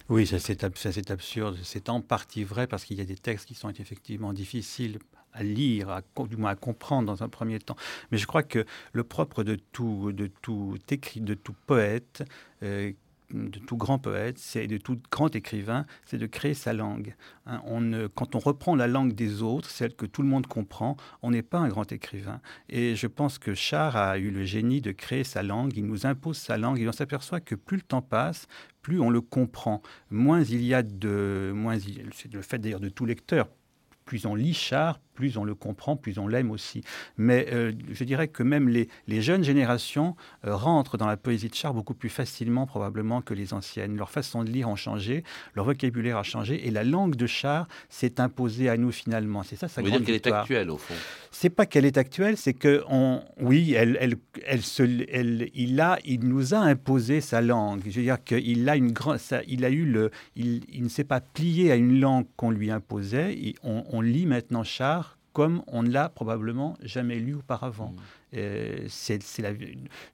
Oui, 0.08 0.26
c'est 0.26 1.10
absurde. 1.10 1.58
C'est 1.64 1.88
en 1.88 2.00
partie 2.00 2.44
vrai 2.44 2.66
parce 2.68 2.84
qu'il 2.84 2.98
y 2.98 3.00
a 3.00 3.04
des 3.04 3.16
textes 3.16 3.46
qui 3.46 3.54
sont 3.54 3.70
effectivement 3.70 4.32
difficiles 4.32 4.98
à 5.36 5.42
lire, 5.42 5.90
à, 5.90 6.02
du 6.26 6.36
moins 6.36 6.50
à 6.50 6.56
comprendre 6.56 7.06
dans 7.06 7.22
un 7.22 7.28
premier 7.28 7.58
temps. 7.58 7.76
Mais 8.10 8.18
je 8.18 8.26
crois 8.26 8.42
que 8.42 8.64
le 8.92 9.04
propre 9.04 9.44
de 9.44 9.56
tout, 9.72 10.12
de 10.12 10.26
tout 10.26 10.76
écrit, 10.90 11.20
de 11.20 11.34
tout 11.34 11.54
poète, 11.66 12.24
euh, 12.62 12.92
de 13.32 13.58
tout 13.58 13.76
grand 13.76 13.98
poète, 13.98 14.38
c'est 14.38 14.66
de 14.66 14.76
tout 14.76 15.00
grand 15.10 15.34
écrivain, 15.34 15.84
c'est 16.04 16.18
de 16.18 16.26
créer 16.26 16.54
sa 16.54 16.72
langue. 16.72 17.14
Hein. 17.46 17.60
on 17.66 18.08
quand 18.14 18.34
on 18.34 18.38
reprend 18.38 18.76
la 18.76 18.86
langue 18.86 19.14
des 19.14 19.42
autres, 19.42 19.70
celle 19.70 19.94
que 19.94 20.06
tout 20.06 20.22
le 20.22 20.28
monde 20.28 20.46
comprend, 20.46 20.96
on 21.22 21.30
n'est 21.30 21.42
pas 21.42 21.58
un 21.58 21.68
grand 21.68 21.90
écrivain. 21.90 22.40
Et 22.68 22.94
je 22.94 23.06
pense 23.06 23.38
que 23.38 23.54
Char 23.54 23.96
a 23.96 24.18
eu 24.18 24.30
le 24.30 24.44
génie 24.44 24.80
de 24.80 24.92
créer 24.92 25.24
sa 25.24 25.42
langue. 25.42 25.76
Il 25.76 25.86
nous 25.86 26.06
impose 26.06 26.38
sa 26.38 26.56
langue 26.56 26.80
et 26.80 26.88
on 26.88 26.92
s'aperçoit 26.92 27.40
que 27.40 27.54
plus 27.54 27.78
le 27.78 27.82
temps 27.82 28.02
passe, 28.02 28.46
plus 28.82 29.00
on 29.00 29.10
le 29.10 29.20
comprend, 29.20 29.82
moins 30.10 30.42
il 30.42 30.62
y 30.62 30.74
a 30.74 30.82
de, 30.82 31.52
moins 31.54 31.76
c'est 32.12 32.32
le 32.32 32.42
fait 32.42 32.58
d'ailleurs 32.58 32.80
de 32.80 32.88
tout 32.88 33.06
lecteur. 33.06 33.48
Plus 34.04 34.24
on 34.26 34.36
lit 34.36 34.54
Char, 34.54 35.00
plus 35.16 35.36
on 35.38 35.44
le 35.44 35.54
comprend, 35.56 35.96
plus 35.96 36.18
on 36.18 36.28
l'aime 36.28 36.52
aussi. 36.52 36.82
Mais 37.16 37.48
euh, 37.52 37.72
je 37.90 38.04
dirais 38.04 38.28
que 38.28 38.42
même 38.42 38.68
les, 38.68 38.88
jeunes 39.20 39.42
générations 39.42 40.14
euh, 40.44 40.54
rentrent 40.54 40.98
dans 40.98 41.06
la 41.06 41.16
poésie 41.16 41.48
de 41.48 41.54
Char 41.54 41.74
beaucoup 41.74 41.94
plus 41.94 42.10
facilement 42.10 42.66
probablement 42.66 43.22
que 43.22 43.34
les 43.34 43.54
anciennes. 43.54 43.96
Leur 43.96 44.10
façon 44.10 44.44
de 44.44 44.50
lire 44.50 44.68
a 44.68 44.76
changé, 44.76 45.24
leur 45.54 45.64
vocabulaire 45.64 46.18
a 46.18 46.22
changé, 46.22 46.66
et 46.66 46.70
la 46.70 46.84
langue 46.84 47.16
de 47.16 47.26
Char 47.26 47.66
s'est 47.88 48.20
imposée 48.20 48.68
à 48.68 48.76
nous 48.76 48.92
finalement. 48.92 49.42
C'est 49.42 49.56
ça 49.56 49.68
sa 49.68 49.80
Vous 49.80 49.88
grande 49.88 50.02
dire 50.02 50.20
qu'elle 50.20 50.32
est 50.32 50.36
actuelle 50.36 50.70
au 50.70 50.76
fond? 50.76 50.94
C'est 51.30 51.50
pas 51.50 51.66
qu'elle 51.66 51.86
est 51.86 51.96
actuelle, 51.98 52.36
c'est 52.36 52.54
que 52.54 52.84
on, 52.88 53.22
oui, 53.40 53.72
elle, 53.72 53.96
elle, 54.00 54.16
elle, 54.44 54.62
se, 54.62 54.82
elle, 54.82 55.50
il 55.54 55.80
a, 55.80 55.98
il 56.04 56.20
nous 56.20 56.54
a 56.54 56.58
imposé 56.58 57.20
sa 57.20 57.40
langue. 57.40 57.82
Je 57.86 57.96
veux 57.96 58.02
dire 58.02 58.22
qu'il 58.22 58.68
a 58.68 58.76
une 58.76 58.92
grande, 58.92 59.18
il 59.48 59.64
a 59.64 59.70
eu 59.70 59.84
le, 59.84 60.10
il, 60.34 60.62
il 60.72 60.82
ne 60.82 60.88
s'est 60.88 61.04
pas 61.04 61.20
plié 61.20 61.72
à 61.72 61.76
une 61.76 62.00
langue 62.00 62.26
qu'on 62.36 62.50
lui 62.50 62.70
imposait. 62.70 63.54
on, 63.62 63.84
on 63.90 64.00
lit 64.00 64.26
maintenant 64.26 64.64
Char 64.64 65.05
comme 65.36 65.62
on 65.66 65.82
ne 65.82 65.90
l'a 65.90 66.08
probablement 66.08 66.78
jamais 66.80 67.16
lu 67.16 67.34
auparavant. 67.34 67.94
Mmh. 68.32 68.38
c'est, 68.88 69.20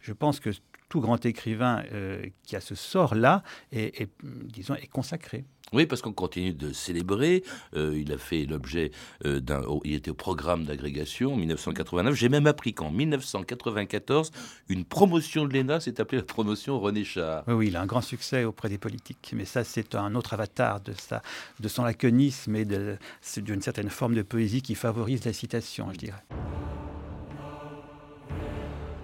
je 0.01 0.13
pense 0.13 0.41
que 0.41 0.51
tout 0.89 1.01
grand 1.01 1.25
écrivain 1.25 1.85
euh, 1.93 2.27
qui 2.43 2.57
a 2.57 2.61
ce 2.61 2.75
sort-là 2.75 3.45
est, 3.71 4.11
disons, 4.25 4.75
est 4.75 4.89
consacré. 4.89 5.45
Oui, 5.73 5.87
parce 5.87 6.03
qu'on 6.03 6.13
continue 6.13 6.53
de 6.53 6.73
célébrer. 6.73 7.43
Euh, 7.77 7.99
il 7.99 8.13
a 8.13 8.19
fait 8.19 8.45
l'objet 8.45 8.91
euh, 9.25 9.41
d'un. 9.41 9.63
il 9.85 9.95
était 9.95 10.11
au 10.11 10.15
programme 10.15 10.65
d'agrégation 10.65 11.35
en 11.35 11.37
1989. 11.37 12.15
J'ai 12.15 12.29
même 12.29 12.47
appris 12.47 12.75
qu'en 12.75 12.91
1994, 12.91 14.31
une 14.69 14.85
promotion 14.85 15.47
de 15.47 15.55
l'ENA 15.55 15.81
s'est 15.81 16.01
appelée 16.01 16.19
la 16.19 16.25
promotion 16.25 16.79
René 16.79 17.05
Char. 17.05 17.45
Oui, 17.49 17.69
il 17.69 17.77
a 17.77 17.81
un 17.81 17.87
grand 17.87 18.03
succès 18.03 18.45
auprès 18.45 18.69
des 18.69 18.79
politiques. 18.79 19.33
Mais 19.35 19.45
ça, 19.45 19.65
c'est 19.65 19.95
un 19.95 20.15
autre 20.15 20.35
avatar 20.35 20.81
de, 20.81 20.93
sa, 20.93 21.23
de 21.61 21.69
son 21.69 21.85
laconisme 21.85 22.55
et 22.57 22.65
d'une 22.65 23.63
certaine 23.63 23.91
forme 23.91 24.15
de 24.15 24.23
poésie 24.23 24.63
qui 24.63 24.75
favorise 24.75 25.25
la 25.25 25.33
citation, 25.33 25.89
je 25.93 25.99
dirais. 25.99 26.25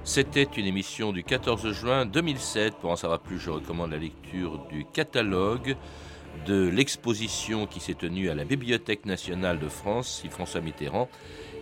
C'était 0.05 0.49
une 0.57 0.65
émission 0.65 1.13
du 1.13 1.23
14 1.23 1.71
juin 1.73 2.07
2007. 2.07 2.77
Pour 2.77 2.91
en 2.91 2.97
savoir 2.97 3.21
plus, 3.21 3.39
je 3.39 3.51
recommande 3.51 3.91
la 3.91 3.99
lecture 3.99 4.67
du 4.71 4.87
catalogue 4.87 5.77
de 6.47 6.69
l'exposition 6.69 7.67
qui 7.67 7.81
s'est 7.81 7.95
tenue 7.95 8.31
à 8.31 8.35
la 8.35 8.45
Bibliothèque 8.45 9.07
nationale 9.07 9.59
de 9.59 9.69
France, 9.69 10.21
si 10.23 10.29
François 10.29 10.61
Mitterrand, 10.61 11.09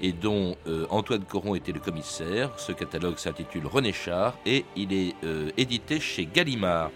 et 0.00 0.12
dont 0.12 0.56
euh, 0.66 0.86
Antoine 0.90 1.24
Coron 1.24 1.54
était 1.54 1.72
le 1.72 1.80
commissaire. 1.80 2.58
Ce 2.58 2.72
catalogue 2.72 3.18
s'intitule 3.18 3.66
René 3.66 3.92
Char 3.92 4.36
et 4.44 4.64
il 4.76 4.92
est 4.92 5.14
euh, 5.24 5.50
édité 5.56 6.00
chez 6.00 6.26
Gallimard. 6.26 6.90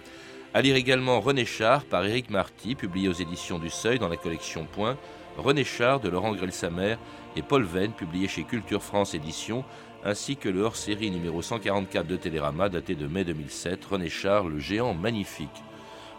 À 0.53 0.63
lire 0.63 0.77
également 0.77 1.21
René 1.21 1.45
Char 1.45 1.85
par 1.85 2.05
Éric 2.05 2.31
Marty, 2.31 2.75
publié 2.75 3.09
aux 3.09 3.13
éditions 3.13 3.59
du 3.59 3.71
Seuil 3.71 3.99
dans 3.99 4.09
la 4.09 4.17
collection 4.17 4.67
Point. 4.67 4.97
René 5.39 5.65
Char 5.65 6.01
de 6.01 6.09
Laurent 6.09 6.35
Grel-Samer 6.35 6.97
et 7.37 7.43
Paul 7.43 7.65
Venn, 7.65 7.93
publié 7.93 8.29
chez 8.29 8.43
Culture 8.43 8.83
France 8.83 9.15
Éditions 9.15 9.65
ainsi 10.05 10.37
que 10.37 10.49
le 10.49 10.63
hors-série 10.63 11.11
numéro 11.11 11.43
144 11.43 12.07
de 12.07 12.17
Télérama 12.17 12.69
daté 12.69 12.95
de 12.95 13.07
mai 13.07 13.25
2007, 13.25 13.85
René 13.85 14.09
Char, 14.09 14.49
le 14.49 14.59
géant 14.59 14.95
magnifique. 14.95 15.49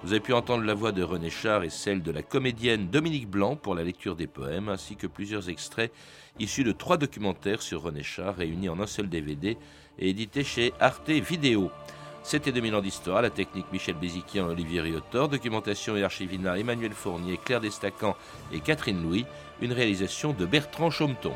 Vous 0.04 0.14
avez 0.14 0.20
pu 0.20 0.34
entendre 0.34 0.64
la 0.64 0.74
voix 0.74 0.92
de 0.92 1.04
René 1.04 1.30
Char 1.30 1.64
et 1.64 1.70
celle 1.70 2.02
de 2.02 2.12
la 2.12 2.24
comédienne 2.24 2.88
Dominique 2.88 3.30
Blanc 3.30 3.56
pour 3.56 3.76
la 3.76 3.84
lecture 3.84 4.16
des 4.16 4.26
poèmes, 4.26 4.68
ainsi 4.68 4.96
que 4.96 5.06
plusieurs 5.06 5.48
extraits 5.48 5.94
issus 6.40 6.64
de 6.64 6.72
trois 6.72 6.98
documentaires 6.98 7.62
sur 7.62 7.84
René 7.84 8.02
Char 8.02 8.36
réunis 8.36 8.70
en 8.70 8.80
un 8.80 8.88
seul 8.88 9.10
DVD 9.10 9.58
et 10.00 10.10
édités 10.10 10.44
chez 10.44 10.74
Arte 10.80 11.12
Vidéo. 11.12 11.70
C'était 12.24 12.52
2000 12.52 12.76
ans 12.76 12.82
d'histoire, 12.82 13.22
la 13.22 13.30
technique 13.30 13.72
Michel 13.72 13.94
Béziquian 13.94 14.48
Olivier 14.48 14.82
Riotor, 14.82 15.30
documentation 15.30 15.96
et 15.96 16.04
archivina 16.04 16.58
Emmanuel 16.58 16.94
Fournier, 16.94 17.38
Claire 17.38 17.62
Destacan 17.62 18.16
et 18.52 18.60
Catherine 18.60 19.04
Louis, 19.04 19.26
une 19.62 19.72
réalisation 19.72 20.34
de 20.34 20.48
Bertrand 20.48 20.90
Chaumeton. 20.90 21.34